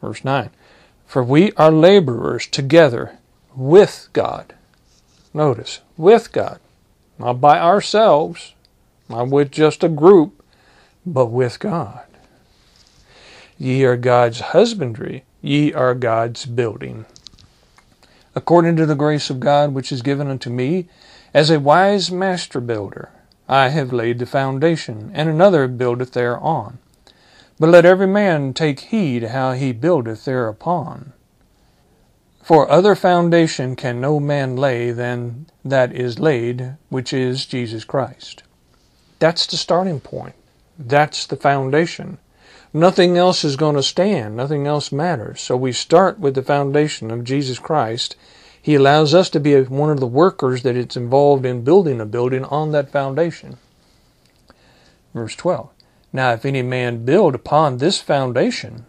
Verse 0.00 0.24
9 0.24 0.50
For 1.06 1.22
we 1.22 1.52
are 1.52 1.70
laborers 1.70 2.46
together 2.46 3.18
with 3.54 4.08
God. 4.12 4.54
Notice, 5.34 5.80
with 5.96 6.30
God, 6.30 6.60
not 7.18 7.40
by 7.40 7.58
ourselves, 7.58 8.54
not 9.08 9.28
with 9.28 9.50
just 9.50 9.82
a 9.82 9.88
group, 9.88 10.44
but 11.04 11.26
with 11.26 11.58
God. 11.58 12.04
Ye 13.58 13.84
are 13.84 13.96
God's 13.96 14.40
husbandry, 14.40 15.24
ye 15.42 15.72
are 15.72 15.94
God's 15.94 16.46
building. 16.46 17.04
According 18.36 18.76
to 18.76 18.86
the 18.86 18.94
grace 18.94 19.28
of 19.28 19.40
God 19.40 19.74
which 19.74 19.90
is 19.90 20.02
given 20.02 20.28
unto 20.28 20.50
me, 20.50 20.88
as 21.32 21.50
a 21.50 21.58
wise 21.58 22.12
master 22.12 22.60
builder, 22.60 23.10
I 23.48 23.70
have 23.70 23.92
laid 23.92 24.20
the 24.20 24.26
foundation, 24.26 25.10
and 25.14 25.28
another 25.28 25.66
buildeth 25.66 26.12
thereon. 26.12 26.78
But 27.58 27.70
let 27.70 27.84
every 27.84 28.06
man 28.06 28.54
take 28.54 28.80
heed 28.80 29.24
how 29.24 29.52
he 29.52 29.72
buildeth 29.72 30.24
thereupon. 30.24 31.12
For 32.44 32.70
other 32.70 32.94
foundation 32.94 33.74
can 33.74 34.02
no 34.02 34.20
man 34.20 34.54
lay 34.54 34.90
than 34.90 35.46
that 35.64 35.94
is 35.94 36.18
laid, 36.18 36.76
which 36.90 37.10
is 37.10 37.46
Jesus 37.46 37.84
Christ. 37.84 38.42
That's 39.18 39.46
the 39.46 39.56
starting 39.56 39.98
point. 39.98 40.34
That's 40.78 41.26
the 41.26 41.36
foundation. 41.36 42.18
Nothing 42.70 43.16
else 43.16 43.44
is 43.44 43.56
going 43.56 43.76
to 43.76 43.82
stand. 43.82 44.36
Nothing 44.36 44.66
else 44.66 44.92
matters. 44.92 45.40
So 45.40 45.56
we 45.56 45.72
start 45.72 46.18
with 46.18 46.34
the 46.34 46.42
foundation 46.42 47.10
of 47.10 47.24
Jesus 47.24 47.58
Christ. 47.58 48.14
He 48.60 48.74
allows 48.74 49.14
us 49.14 49.30
to 49.30 49.40
be 49.40 49.58
one 49.62 49.88
of 49.88 50.00
the 50.00 50.06
workers 50.06 50.64
that 50.64 50.76
it's 50.76 50.98
involved 50.98 51.46
in 51.46 51.64
building 51.64 51.98
a 51.98 52.04
building 52.04 52.44
on 52.44 52.72
that 52.72 52.92
foundation. 52.92 53.56
Verse 55.14 55.34
12. 55.34 55.70
Now, 56.12 56.34
if 56.34 56.44
any 56.44 56.60
man 56.60 57.06
build 57.06 57.34
upon 57.34 57.78
this 57.78 58.02
foundation 58.02 58.84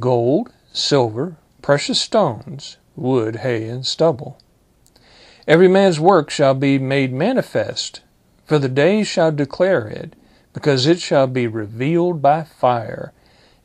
gold, 0.00 0.50
silver, 0.72 1.36
precious 1.60 2.00
stones, 2.00 2.77
wood, 2.98 3.36
hay, 3.36 3.68
and 3.68 3.86
stubble, 3.86 4.38
every 5.46 5.68
man's 5.68 6.00
work 6.00 6.30
shall 6.30 6.54
be 6.54 6.78
made 6.78 7.12
manifest, 7.12 8.02
for 8.44 8.58
the 8.58 8.68
day 8.68 9.02
shall 9.02 9.32
declare 9.32 9.86
it, 9.86 10.14
because 10.52 10.86
it 10.86 11.00
shall 11.00 11.26
be 11.26 11.46
revealed 11.46 12.20
by 12.20 12.42
fire, 12.42 13.12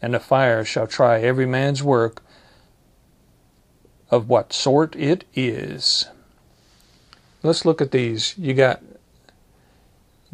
and 0.01 0.13
the 0.13 0.19
fire 0.19 0.63
shall 0.63 0.87
try 0.87 1.19
every 1.21 1.45
man's 1.45 1.81
work 1.81 2.21
of 4.11 4.29
what 4.29 4.53
sort 4.53 4.95
it 4.95 5.23
is. 5.33 6.07
Let's 7.41 7.65
look 7.65 7.81
at 7.81 7.91
these. 7.91 8.37
You 8.37 8.53
got 8.53 8.81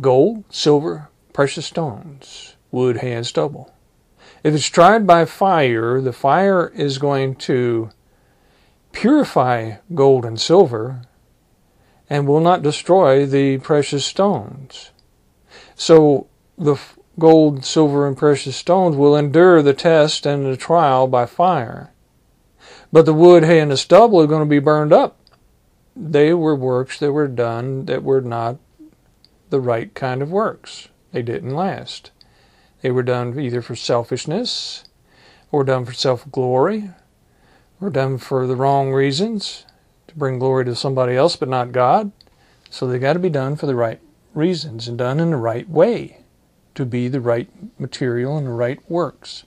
gold, 0.01 0.43
silver, 0.49 1.07
precious 1.33 1.65
stones, 1.65 2.55
wood, 2.71 2.97
hay, 2.97 3.13
and 3.13 3.25
stubble. 3.25 3.73
If 4.43 4.53
it's 4.53 4.67
tried 4.67 5.07
by 5.07 5.25
fire, 5.25 6.01
the 6.01 6.13
fire 6.13 6.67
is 6.69 6.97
going 6.97 7.35
to 7.35 7.89
purify 8.91 9.75
gold 9.93 10.25
and 10.25 10.39
silver 10.39 11.01
and 12.09 12.27
will 12.27 12.39
not 12.39 12.63
destroy 12.63 13.25
the 13.25 13.57
precious 13.59 14.05
stones. 14.05 14.91
So 15.75 16.27
the 16.57 16.77
gold, 17.19 17.63
silver, 17.63 18.07
and 18.07 18.17
precious 18.17 18.55
stones 18.55 18.95
will 18.95 19.15
endure 19.15 19.61
the 19.61 19.73
test 19.73 20.25
and 20.25 20.45
the 20.45 20.57
trial 20.57 21.07
by 21.07 21.25
fire. 21.25 21.91
But 22.91 23.05
the 23.05 23.13
wood, 23.13 23.43
hay, 23.43 23.59
and 23.59 23.71
the 23.71 23.77
stubble 23.77 24.21
are 24.21 24.27
going 24.27 24.41
to 24.41 24.49
be 24.49 24.59
burned 24.59 24.91
up. 24.91 25.17
They 25.95 26.33
were 26.33 26.55
works 26.55 26.97
that 26.99 27.11
were 27.11 27.27
done 27.27 27.85
that 27.85 28.03
were 28.03 28.21
not 28.21 28.57
the 29.49 29.59
right 29.59 29.93
kind 29.93 30.21
of 30.21 30.31
works. 30.31 30.87
They 31.11 31.21
didn't 31.21 31.53
last. 31.53 32.11
They 32.81 32.91
were 32.91 33.03
done 33.03 33.39
either 33.39 33.61
for 33.61 33.75
selfishness, 33.75 34.85
or 35.51 35.63
done 35.63 35.85
for 35.85 35.93
self 35.93 36.29
glory, 36.31 36.91
or 37.81 37.89
done 37.89 38.17
for 38.17 38.45
the 38.45 38.55
wrong 38.55 38.91
reasons, 38.91 39.65
to 40.07 40.15
bring 40.15 40.39
glory 40.39 40.65
to 40.65 40.75
somebody 40.75 41.15
else 41.15 41.35
but 41.35 41.49
not 41.49 41.71
God. 41.71 42.11
So 42.69 42.87
they 42.87 42.99
got 42.99 43.13
to 43.13 43.19
be 43.19 43.29
done 43.29 43.55
for 43.55 43.65
the 43.65 43.75
right 43.75 43.99
reasons 44.33 44.87
and 44.87 44.97
done 44.97 45.19
in 45.19 45.31
the 45.31 45.37
right 45.37 45.69
way 45.69 46.17
to 46.75 46.85
be 46.85 47.07
the 47.07 47.21
right 47.21 47.49
material 47.79 48.37
and 48.37 48.47
the 48.47 48.51
right 48.51 48.79
works. 48.89 49.43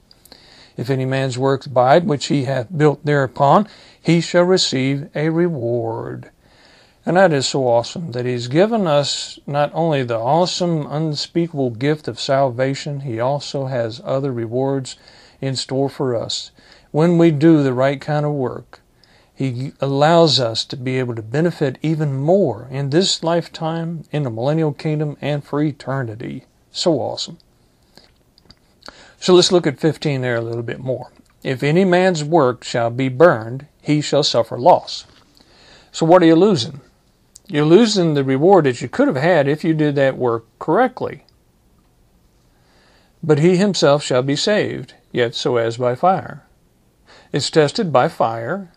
If 0.77 0.91
any 0.91 1.05
man's 1.05 1.39
works 1.39 1.67
abide, 1.67 2.07
which 2.07 2.27
he 2.27 2.45
hath 2.45 2.77
built 2.77 3.05
thereupon, 3.05 3.69
he 4.01 4.21
shall 4.21 4.45
receive 4.45 5.09
a 5.15 5.29
reward. 5.29 6.31
And 7.05 7.17
that 7.17 7.33
is 7.33 7.47
so 7.47 7.67
awesome 7.67 8.13
that 8.13 8.27
he's 8.27 8.49
given 8.49 8.87
us 8.87 9.39
not 9.47 9.71
only 9.75 10.03
the 10.03 10.19
awesome, 10.19 10.87
unspeakable 10.87 11.71
gift 11.71 12.07
of 12.07 12.21
salvation, 12.21 13.01
he 13.01 13.19
also 13.19 13.67
has 13.67 14.01
other 14.05 14.33
rewards 14.33 14.97
in 15.41 15.57
store 15.57 15.89
for 15.89 16.15
us. 16.15 16.53
When 16.93 17.17
we 17.17 17.31
do 17.31 17.63
the 17.63 17.73
right 17.73 17.99
kind 17.99 18.27
of 18.27 18.33
work, 18.33 18.81
he 19.35 19.73
allows 19.81 20.39
us 20.39 20.63
to 20.67 20.77
be 20.77 20.99
able 20.99 21.15
to 21.15 21.23
benefit 21.23 21.79
even 21.81 22.15
more 22.15 22.69
in 22.71 22.91
this 22.91 23.25
lifetime, 23.25 24.05
in 24.13 24.25
the 24.25 24.31
millennial 24.31 24.75
kingdom, 24.75 25.17
and 25.23 25.43
for 25.43 25.63
eternity. 25.63 26.45
So 26.71 27.01
awesome. 27.01 27.39
So 29.19 29.35
let's 29.35 29.51
look 29.51 29.67
at 29.67 29.81
15 29.81 30.21
there 30.21 30.37
a 30.37 30.43
little 30.43 30.63
bit 30.63 30.81
more. 30.81 31.11
If 31.43 31.63
any 31.63 31.87
man's 31.87 32.23
work 32.23 32.63
shall 32.63 32.91
be 32.91 33.09
burned, 33.09 33.67
he 33.81 34.03
shall 34.03 34.23
suffer 34.23 34.59
loss. 34.59 35.07
So 35.93 36.05
what 36.05 36.23
are 36.23 36.27
you 36.27 36.37
losing? 36.37 36.83
You're 37.49 37.65
losing 37.65 38.13
the 38.13 38.23
reward 38.23 38.67
that 38.67 38.83
you 38.83 38.89
could 38.89 39.09
have 39.09 39.17
had 39.17 39.49
if 39.49 39.65
you 39.65 39.73
did 39.73 39.95
that 39.95 40.19
work 40.19 40.45
correctly. 40.59 41.25
But 43.23 43.39
he 43.39 43.57
himself 43.57 44.03
shall 44.03 44.23
be 44.23 44.37
saved, 44.37 44.93
yet 45.11 45.35
so 45.35 45.57
as 45.57 45.79
by 45.79 45.95
fire. 45.95 46.45
It's 47.33 47.49
tested 47.49 47.91
by 47.95 48.09
fire, 48.09 48.71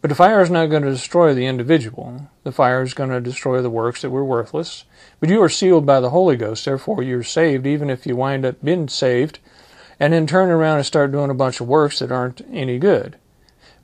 but 0.00 0.08
the 0.08 0.14
fire 0.14 0.40
is 0.40 0.50
not 0.50 0.70
going 0.70 0.84
to 0.84 0.90
destroy 0.90 1.34
the 1.34 1.44
individual. 1.44 2.30
The 2.44 2.52
fire 2.52 2.80
is 2.80 2.94
going 2.94 3.10
to 3.10 3.20
destroy 3.20 3.60
the 3.60 3.68
works 3.68 4.00
that 4.00 4.08
were 4.08 4.24
worthless. 4.24 4.84
But 5.20 5.28
you 5.28 5.42
are 5.42 5.50
sealed 5.50 5.84
by 5.84 6.00
the 6.00 6.08
Holy 6.08 6.38
Ghost, 6.38 6.64
therefore 6.64 7.02
you're 7.02 7.22
saved, 7.22 7.66
even 7.66 7.90
if 7.90 8.06
you 8.06 8.16
wind 8.16 8.46
up 8.46 8.64
being 8.64 8.88
saved, 8.88 9.38
and 9.98 10.14
then 10.14 10.26
turn 10.26 10.48
around 10.48 10.78
and 10.78 10.86
start 10.86 11.12
doing 11.12 11.28
a 11.28 11.34
bunch 11.34 11.60
of 11.60 11.68
works 11.68 11.98
that 11.98 12.10
aren't 12.10 12.40
any 12.50 12.78
good. 12.78 13.16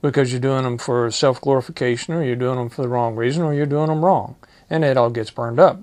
Because 0.01 0.33
you're 0.33 0.41
doing 0.41 0.63
them 0.63 0.79
for 0.79 1.11
self 1.11 1.39
glorification, 1.39 2.15
or 2.15 2.25
you're 2.25 2.37
doing 2.37 2.57
them 2.57 2.71
for 2.71 2.81
the 2.81 2.89
wrong 2.89 3.17
reason, 3.17 3.43
or 3.43 3.53
you're 3.53 3.67
doing 3.67 3.89
them 3.89 4.03
wrong. 4.03 4.37
And 4.71 4.83
it 4.83 4.97
all 4.97 5.11
gets 5.11 5.31
burned 5.31 5.61
up. 5.61 5.83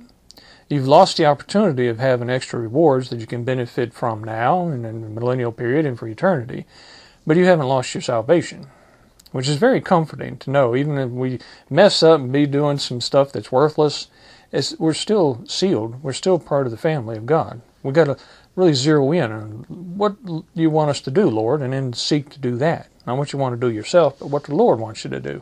You've 0.69 0.88
lost 0.88 1.17
the 1.17 1.28
opportunity 1.28 1.88
of 1.88 2.00
having 2.00 2.32
extra 2.32 2.60
rewards 2.60 3.12
that 3.12 3.19
you 3.19 3.28
can 3.28 3.43
benefit 3.43 3.93
from 3.93 4.24
now 4.24 4.69
and 4.69 4.88
in 4.88 5.02
the 5.02 5.10
millennial 5.10 5.52
period 5.52 5.86
and 5.86 6.00
for 6.00 6.08
eternity, 6.08 6.65
but 7.26 7.38
you 7.38 7.46
haven't 7.46 7.68
lost 7.68 7.94
your 7.94 8.02
salvation 8.02 8.68
which 9.34 9.50
is 9.50 9.58
very 9.58 9.82
comforting 9.82 10.38
to 10.38 10.52
know. 10.52 10.76
Even 10.76 10.98
if 10.98 11.10
we 11.10 11.40
mess 11.70 12.04
up 12.04 12.22
and 12.22 12.32
be 12.32 12.46
doing 12.46 12.78
some 12.78 13.02
stuff 13.02 13.32
that's 13.32 13.52
worthless, 13.52 14.08
we're 14.78 14.94
still 14.94 15.44
sealed. 15.48 16.02
We're 16.04 16.14
still 16.14 16.38
part 16.38 16.68
of 16.68 16.72
the 16.72 16.78
family 16.78 17.18
of 17.18 17.26
God. 17.26 17.60
We've 17.82 17.96
got 17.96 18.06
to 18.06 18.18
really 18.56 18.74
zero 18.74 19.12
in 19.12 19.32
on 19.32 19.52
what 19.68 20.24
do 20.24 20.46
you 20.54 20.70
want 20.70 20.92
us 20.92 21.02
to 21.02 21.12
do, 21.12 21.28
Lord, 21.28 21.62
and 21.62 21.74
then 21.74 21.94
seek 21.94 22.30
to 22.30 22.40
do 22.40 22.56
that. 22.58 22.88
Not 23.08 23.18
what 23.18 23.34
you 23.34 23.40
want 23.40 23.60
to 23.60 23.68
do 23.68 23.74
yourself, 23.74 24.20
but 24.20 24.28
what 24.28 24.44
the 24.44 24.56
Lord 24.56 24.80
wants 24.80 25.04
you 25.04 25.10
to 25.10 25.20
do. 25.20 25.42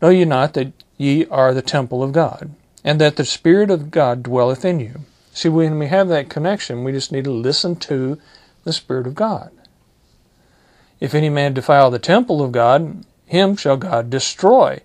Know 0.00 0.08
ye 0.08 0.24
not 0.24 0.54
that 0.54 0.72
ye 0.96 1.26
are 1.26 1.52
the 1.52 1.60
temple 1.60 2.02
of 2.02 2.12
God, 2.12 2.50
and 2.82 2.98
that 2.98 3.16
the 3.16 3.26
Spirit 3.26 3.70
of 3.70 3.90
God 3.90 4.22
dwelleth 4.22 4.64
in 4.64 4.80
you? 4.80 5.00
See, 5.34 5.50
when 5.50 5.78
we 5.78 5.88
have 5.88 6.08
that 6.08 6.30
connection, 6.30 6.82
we 6.82 6.92
just 6.92 7.12
need 7.12 7.24
to 7.24 7.30
listen 7.30 7.76
to 7.76 8.18
the 8.64 8.72
Spirit 8.72 9.06
of 9.06 9.14
God. 9.14 9.50
If 11.00 11.14
any 11.14 11.30
man 11.30 11.54
defile 11.54 11.90
the 11.90 11.98
temple 11.98 12.42
of 12.42 12.52
God, 12.52 13.04
him 13.24 13.56
shall 13.56 13.78
God 13.78 14.10
destroy. 14.10 14.80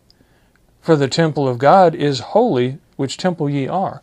For 0.82 0.96
the 0.96 1.08
temple 1.08 1.48
of 1.48 1.58
God 1.58 1.94
is 1.94 2.20
holy, 2.20 2.78
which 2.96 3.18
temple 3.18 3.50
ye 3.50 3.68
are. 3.68 4.02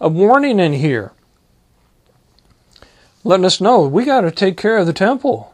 A 0.00 0.08
warning 0.08 0.58
in 0.58 0.72
here, 0.72 1.12
letting 3.22 3.44
us 3.44 3.60
know 3.60 3.86
we 3.86 4.04
got 4.04 4.22
to 4.22 4.30
take 4.30 4.56
care 4.56 4.78
of 4.78 4.86
the 4.86 4.92
temple. 4.92 5.52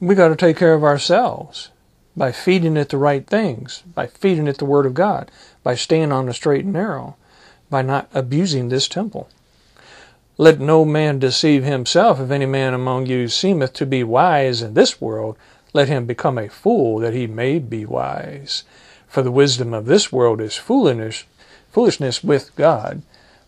We 0.00 0.14
got 0.14 0.28
to 0.28 0.36
take 0.36 0.56
care 0.56 0.74
of 0.74 0.84
ourselves 0.84 1.70
by 2.16 2.32
feeding 2.32 2.76
it 2.76 2.88
the 2.88 2.96
right 2.96 3.26
things, 3.26 3.82
by 3.94 4.06
feeding 4.06 4.46
it 4.46 4.58
the 4.58 4.64
Word 4.64 4.86
of 4.86 4.94
God, 4.94 5.30
by 5.62 5.74
staying 5.74 6.10
on 6.12 6.26
the 6.26 6.34
straight 6.34 6.64
and 6.64 6.72
narrow, 6.72 7.16
by 7.70 7.82
not 7.82 8.08
abusing 8.12 8.68
this 8.68 8.88
temple. 8.88 9.28
Let 10.40 10.60
no 10.60 10.84
man 10.84 11.18
deceive 11.18 11.64
himself. 11.64 12.20
If 12.20 12.30
any 12.30 12.46
man 12.46 12.72
among 12.72 13.06
you 13.06 13.26
seemeth 13.26 13.72
to 13.72 13.84
be 13.84 14.04
wise 14.04 14.62
in 14.62 14.74
this 14.74 15.00
world, 15.00 15.36
let 15.72 15.88
him 15.88 16.06
become 16.06 16.38
a 16.38 16.48
fool 16.48 17.00
that 17.00 17.12
he 17.12 17.26
may 17.26 17.58
be 17.58 17.84
wise. 17.84 18.62
For 19.08 19.22
the 19.22 19.32
wisdom 19.32 19.74
of 19.74 19.86
this 19.86 20.12
world 20.12 20.40
is 20.40 20.54
foolishness, 20.54 21.24
foolishness 21.72 22.22
with 22.22 22.54
God. 22.54 23.02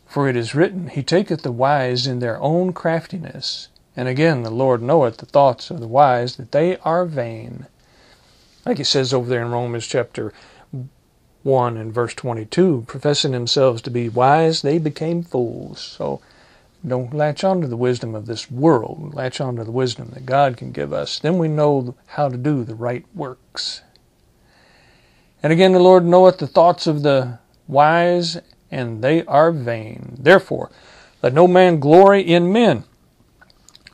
For 0.04 0.28
it 0.28 0.34
is 0.34 0.56
written, 0.56 0.88
He 0.88 1.04
taketh 1.04 1.42
the 1.42 1.52
wise 1.52 2.08
in 2.08 2.18
their 2.18 2.42
own 2.42 2.72
craftiness. 2.72 3.68
And 3.96 4.08
again, 4.08 4.42
the 4.42 4.50
Lord 4.50 4.82
knoweth 4.82 5.18
the 5.18 5.26
thoughts 5.26 5.70
of 5.70 5.78
the 5.78 5.86
wise, 5.86 6.34
that 6.36 6.50
they 6.50 6.76
are 6.78 7.06
vain. 7.06 7.66
Like 8.66 8.78
he 8.78 8.84
says 8.84 9.14
over 9.14 9.28
there 9.28 9.42
in 9.42 9.52
Romans 9.52 9.86
chapter 9.86 10.32
1 11.44 11.76
and 11.76 11.94
verse 11.94 12.14
22, 12.14 12.84
professing 12.88 13.30
themselves 13.30 13.80
to 13.82 13.90
be 13.90 14.08
wise, 14.08 14.62
they 14.62 14.78
became 14.78 15.22
fools. 15.22 15.80
So 15.80 16.20
don't 16.86 17.12
latch 17.12 17.44
on 17.44 17.60
to 17.60 17.66
the 17.66 17.76
wisdom 17.76 18.14
of 18.14 18.26
this 18.26 18.50
world. 18.50 19.14
Latch 19.14 19.40
on 19.40 19.56
to 19.56 19.64
the 19.64 19.70
wisdom 19.70 20.10
that 20.14 20.24
God 20.24 20.56
can 20.56 20.72
give 20.72 20.92
us. 20.92 21.18
Then 21.18 21.38
we 21.38 21.48
know 21.48 21.94
how 22.06 22.28
to 22.28 22.36
do 22.36 22.64
the 22.64 22.74
right 22.74 23.04
works. 23.14 23.82
And 25.42 25.52
again, 25.52 25.72
the 25.72 25.78
Lord 25.78 26.04
knoweth 26.04 26.38
the 26.38 26.46
thoughts 26.46 26.86
of 26.86 27.02
the 27.02 27.38
wise, 27.66 28.38
and 28.70 29.02
they 29.02 29.24
are 29.24 29.52
vain. 29.52 30.16
Therefore, 30.18 30.70
let 31.22 31.34
no 31.34 31.46
man 31.46 31.80
glory 31.80 32.22
in 32.22 32.52
men, 32.52 32.84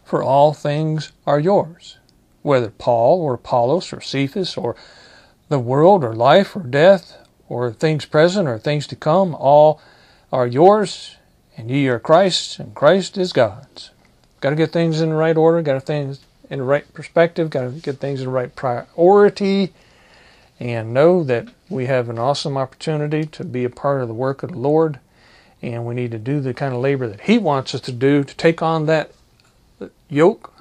for 0.05 0.23
all 0.23 0.53
things 0.53 1.13
are 1.27 1.41
yours. 1.41 1.99
Whether 2.43 2.71
Paul 2.71 3.21
or 3.21 3.35
Apollos 3.35 3.93
or 3.93 4.01
Cephas 4.01 4.57
or 4.57 4.77
the 5.49 5.59
world 5.59 6.05
or 6.05 6.15
life 6.15 6.55
or 6.55 6.63
death 6.63 7.19
or 7.49 7.73
things 7.73 8.05
present 8.05 8.49
or 8.49 8.59
things 8.59 8.87
to 8.89 8.97
come, 8.97 9.35
all 9.35 9.81
are 10.33 10.47
yours 10.47 11.16
and 11.57 11.71
ye 11.71 11.89
are 11.89 11.99
Christ's, 11.99 12.59
and 12.59 12.75
Christ 12.75 13.17
is 13.17 13.33
God's. 13.33 13.91
Got 14.41 14.51
to 14.51 14.57
get 14.57 14.73
things 14.73 15.01
in 15.01 15.11
the 15.11 15.15
right 15.15 15.37
order, 15.37 15.63
got 15.63 15.75
to 15.75 15.81
things 15.81 16.21
in 16.51 16.59
the 16.59 16.65
right 16.65 16.93
perspective, 16.93 17.51
got 17.51 17.63
to 17.63 17.71
get 17.71 17.99
things 17.99 18.21
in 18.21 18.27
the 18.27 18.33
right 18.33 18.55
priority, 18.55 19.73
and 20.61 20.95
know 20.95 21.25
that 21.25 21.49
we 21.69 21.87
have 21.87 22.09
an 22.09 22.19
awesome 22.19 22.57
opportunity 22.57 23.25
to 23.25 23.45
be 23.45 23.65
a 23.65 23.71
part 23.71 24.01
of 24.01 24.09
the 24.09 24.15
work 24.15 24.43
of 24.43 24.53
the 24.53 24.59
Lord, 24.59 25.01
and 25.63 25.85
we 25.85 25.95
need 25.95 26.11
to 26.11 26.19
do 26.19 26.41
the 26.41 26.55
kind 26.55 26.75
of 26.75 26.81
labor 26.81 27.09
that 27.09 27.23
He 27.23 27.39
wants 27.39 27.75
us 27.75 27.81
to 27.83 27.93
do 27.93 28.23
to 28.23 28.37
take 28.37 28.63
on 28.63 28.87
that 28.87 29.13
yoke 30.09 30.53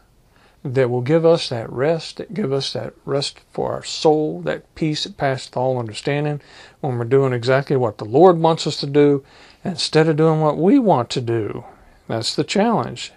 that 0.63 0.89
will 0.89 1.01
give 1.01 1.25
us 1.25 1.49
that 1.49 1.71
rest, 1.71 2.17
that 2.17 2.34
give 2.34 2.51
us 2.51 2.73
that 2.73 2.93
rest 3.05 3.39
for 3.51 3.73
our 3.73 3.84
soul, 3.84 4.41
that 4.41 4.73
peace 4.73 5.03
that 5.03 5.15
passeth 5.15 5.55
all 5.55 5.77
understanding, 5.77 6.41
when 6.81 6.97
we're 6.97 7.05
doing 7.05 7.34
exactly 7.34 7.75
what 7.75 7.99
the 7.99 8.05
Lord 8.05 8.39
wants 8.39 8.65
us 8.65 8.77
to 8.77 8.88
do 8.88 9.23
instead 9.65 10.08
of 10.08 10.15
doing 10.15 10.39
what 10.39 10.58
we 10.58 10.80
want 10.80 11.10
to 11.10 11.21
do. 11.21 11.65
That's 12.08 12.36
the 12.36 12.43
challenge. 12.43 13.12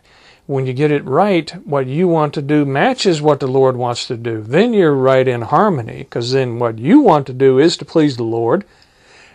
When 0.47 0.65
you 0.65 0.73
get 0.73 0.91
it 0.91 1.05
right, 1.05 1.51
what 1.67 1.87
you 1.87 2.09
want 2.09 2.33
to 2.35 2.43
do 2.43 2.65
matches 2.65 3.21
what 3.21 3.39
the 3.39 3.47
Lord 3.47 3.77
wants 3.77 4.07
to 4.07 4.17
do. 4.17 4.41
Then 4.41 4.73
you're 4.73 4.95
right 4.95 5.29
in 5.29 5.43
harmony, 5.43 5.99
because 5.99 6.33
then 6.33 6.59
what 6.59 6.79
you 6.79 7.01
want 7.01 7.27
to 7.27 7.35
do 7.35 7.59
is 7.59 7.77
to 7.77 7.85
please 7.85 8.17
the 8.17 8.23
Lord, 8.23 8.65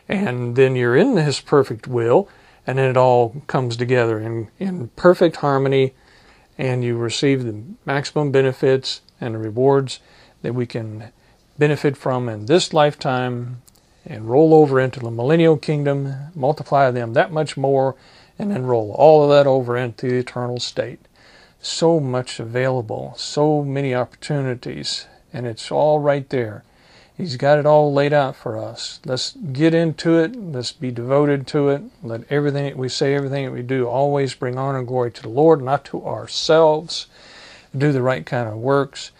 and 0.10 0.56
then 0.56 0.76
you're 0.76 0.97
in 0.97 1.15
His 1.15 1.39
perfect 1.39 1.88
will, 1.88 2.28
and 2.65 2.80
then 2.80 2.89
it 2.89 2.97
all 2.97 3.43
comes 3.45 3.78
together 3.78 4.19
in, 4.19 4.49
in 4.58 4.88
perfect 4.95 5.36
harmony, 5.38 5.93
and 6.58 6.84
you 6.84 6.97
receive 6.97 7.43
the 7.43 7.62
maximum 7.86 8.32
benefits 8.32 9.02
and 9.21 9.39
rewards 9.39 9.99
that 10.41 10.56
we 10.56 10.65
can 10.65 11.12
benefit 11.60 11.95
from 11.95 12.28
in 12.28 12.47
this 12.47 12.73
lifetime 12.73 13.62
and 14.06 14.30
roll 14.30 14.54
over 14.54 14.80
into 14.80 15.00
the 15.00 15.12
millennial 15.12 15.58
kingdom, 15.58 16.13
multiply 16.36 16.92
them 16.92 17.13
that 17.13 17.32
much 17.32 17.56
more, 17.56 17.96
and 18.38 18.52
then 18.52 18.66
roll 18.66 18.92
all 18.92 19.24
of 19.24 19.30
that 19.30 19.48
over 19.48 19.78
into 19.78 20.08
the 20.08 20.18
eternal 20.18 20.60
state. 20.60 21.00
So 21.62 22.00
much 22.00 22.39
available, 22.39 23.13
so 23.16 23.63
many 23.63 23.96
opportunities, 23.96 25.08
and 25.32 25.48
it's 25.48 25.72
all 25.72 26.00
right 26.00 26.28
there. 26.30 26.63
He's 27.16 27.38
got 27.38 27.60
it 27.60 27.66
all 27.66 27.94
laid 27.94 28.12
out 28.12 28.36
for 28.36 28.58
us. 28.58 29.00
Let's 29.06 29.34
get 29.34 29.74
into 29.74 30.18
it. 30.18 30.36
Let's 30.36 30.72
be 30.72 30.92
devoted 30.92 31.46
to 31.48 31.70
it. 31.70 31.84
Let 32.02 32.30
everything 32.30 32.66
that 32.66 32.78
we 32.78 32.89
say, 32.89 33.13
everything 33.13 33.46
that 33.46 33.52
we 33.52 33.62
do, 33.62 33.88
always 33.88 34.34
bring 34.34 34.58
honor 34.58 34.80
and 34.80 34.88
glory 34.88 35.12
to 35.12 35.22
the 35.22 35.30
Lord, 35.30 35.62
not 35.62 35.86
to 35.86 36.06
ourselves. 36.06 37.06
Do 37.78 37.92
the 37.92 38.02
right 38.02 38.26
kind 38.26 38.50
of 38.50 38.56
works 38.56 39.12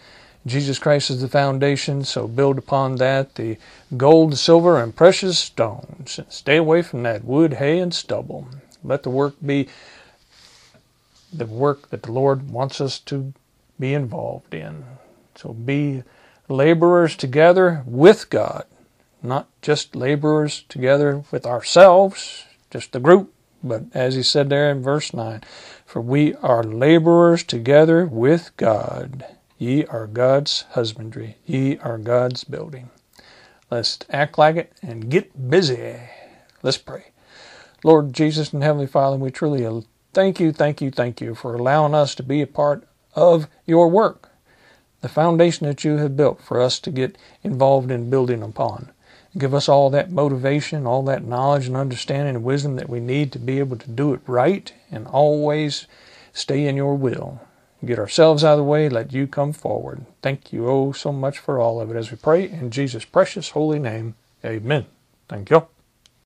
Jesus 0.46 0.78
Christ 0.78 1.08
is 1.08 1.22
the 1.22 1.28
foundation, 1.28 2.04
so 2.04 2.28
build 2.28 2.58
upon 2.58 2.96
that 2.96 3.36
the 3.36 3.56
gold, 3.98 4.36
silver, 4.38 4.80
and 4.80 4.94
precious 4.94 5.38
stones. 5.38 6.18
And 6.18 6.32
stay 6.32 6.56
away 6.56 6.82
from 6.82 7.02
that 7.04 7.24
wood, 7.24 7.54
hay, 7.54 7.78
and 7.78 7.94
stubble. 7.94 8.48
Let 8.82 9.02
the 9.02 9.10
work 9.10 9.34
be 9.44 9.68
the 11.32 11.46
work 11.46 11.90
that 11.90 12.04
the 12.04 12.12
Lord 12.12 12.50
wants 12.50 12.80
us 12.80 12.98
to 13.00 13.32
be 13.78 13.92
involved 13.92 14.54
in. 14.54 14.84
So 15.34 15.52
be 15.52 16.04
laborers 16.48 17.16
together 17.16 17.82
with 17.86 18.30
God, 18.30 18.66
not 19.22 19.48
just 19.62 19.96
laborers 19.96 20.64
together 20.68 21.24
with 21.30 21.46
ourselves, 21.46 22.44
just 22.70 22.92
the 22.92 23.00
group, 23.00 23.32
but 23.62 23.84
as 23.94 24.14
he 24.14 24.22
said 24.22 24.50
there 24.50 24.70
in 24.70 24.82
verse 24.82 25.12
9, 25.14 25.42
for 25.86 26.00
we 26.00 26.34
are 26.36 26.62
laborers 26.62 27.42
together 27.42 28.06
with 28.06 28.50
God. 28.56 29.24
Ye 29.58 29.84
are 29.86 30.06
God's 30.06 30.62
husbandry. 30.72 31.36
Ye 31.46 31.78
are 31.78 31.98
God's 31.98 32.44
building. 32.44 32.90
Let's 33.74 33.98
act 34.08 34.38
like 34.38 34.54
it 34.54 34.72
and 34.82 35.10
get 35.10 35.50
busy. 35.50 35.96
Let's 36.62 36.78
pray. 36.78 37.06
Lord 37.82 38.12
Jesus 38.12 38.52
and 38.52 38.62
Heavenly 38.62 38.86
Father, 38.86 39.16
we 39.16 39.32
truly 39.32 39.66
uh, 39.66 39.80
thank 40.12 40.38
you, 40.38 40.52
thank 40.52 40.80
you, 40.80 40.92
thank 40.92 41.20
you 41.20 41.34
for 41.34 41.56
allowing 41.56 41.92
us 41.92 42.14
to 42.14 42.22
be 42.22 42.40
a 42.40 42.46
part 42.46 42.86
of 43.16 43.48
your 43.66 43.88
work, 43.88 44.30
the 45.00 45.08
foundation 45.08 45.66
that 45.66 45.82
you 45.82 45.96
have 45.96 46.16
built 46.16 46.40
for 46.40 46.60
us 46.60 46.78
to 46.78 46.92
get 46.92 47.18
involved 47.42 47.90
in 47.90 48.10
building 48.10 48.44
upon. 48.44 48.92
Give 49.36 49.52
us 49.52 49.68
all 49.68 49.90
that 49.90 50.12
motivation, 50.12 50.86
all 50.86 51.02
that 51.06 51.24
knowledge 51.24 51.66
and 51.66 51.76
understanding 51.76 52.36
and 52.36 52.44
wisdom 52.44 52.76
that 52.76 52.88
we 52.88 53.00
need 53.00 53.32
to 53.32 53.40
be 53.40 53.58
able 53.58 53.78
to 53.78 53.90
do 53.90 54.14
it 54.14 54.20
right 54.28 54.72
and 54.92 55.08
always 55.08 55.88
stay 56.32 56.68
in 56.68 56.76
your 56.76 56.94
will 56.94 57.40
get 57.84 57.98
ourselves 57.98 58.44
out 58.44 58.54
of 58.54 58.58
the 58.58 58.64
way, 58.64 58.88
let 58.88 59.12
you 59.12 59.26
come 59.26 59.52
forward. 59.52 60.06
Thank 60.22 60.52
you 60.52 60.68
oh 60.68 60.92
so 60.92 61.12
much 61.12 61.38
for 61.38 61.60
all 61.60 61.80
of 61.80 61.90
it 61.90 61.96
as 61.96 62.10
we 62.10 62.16
pray 62.18 62.48
in 62.50 62.70
Jesus' 62.70 63.04
precious 63.04 63.50
holy 63.50 63.78
name. 63.80 64.16
Amen. 64.44 64.86
Thank 65.28 65.50
you. 65.50 65.73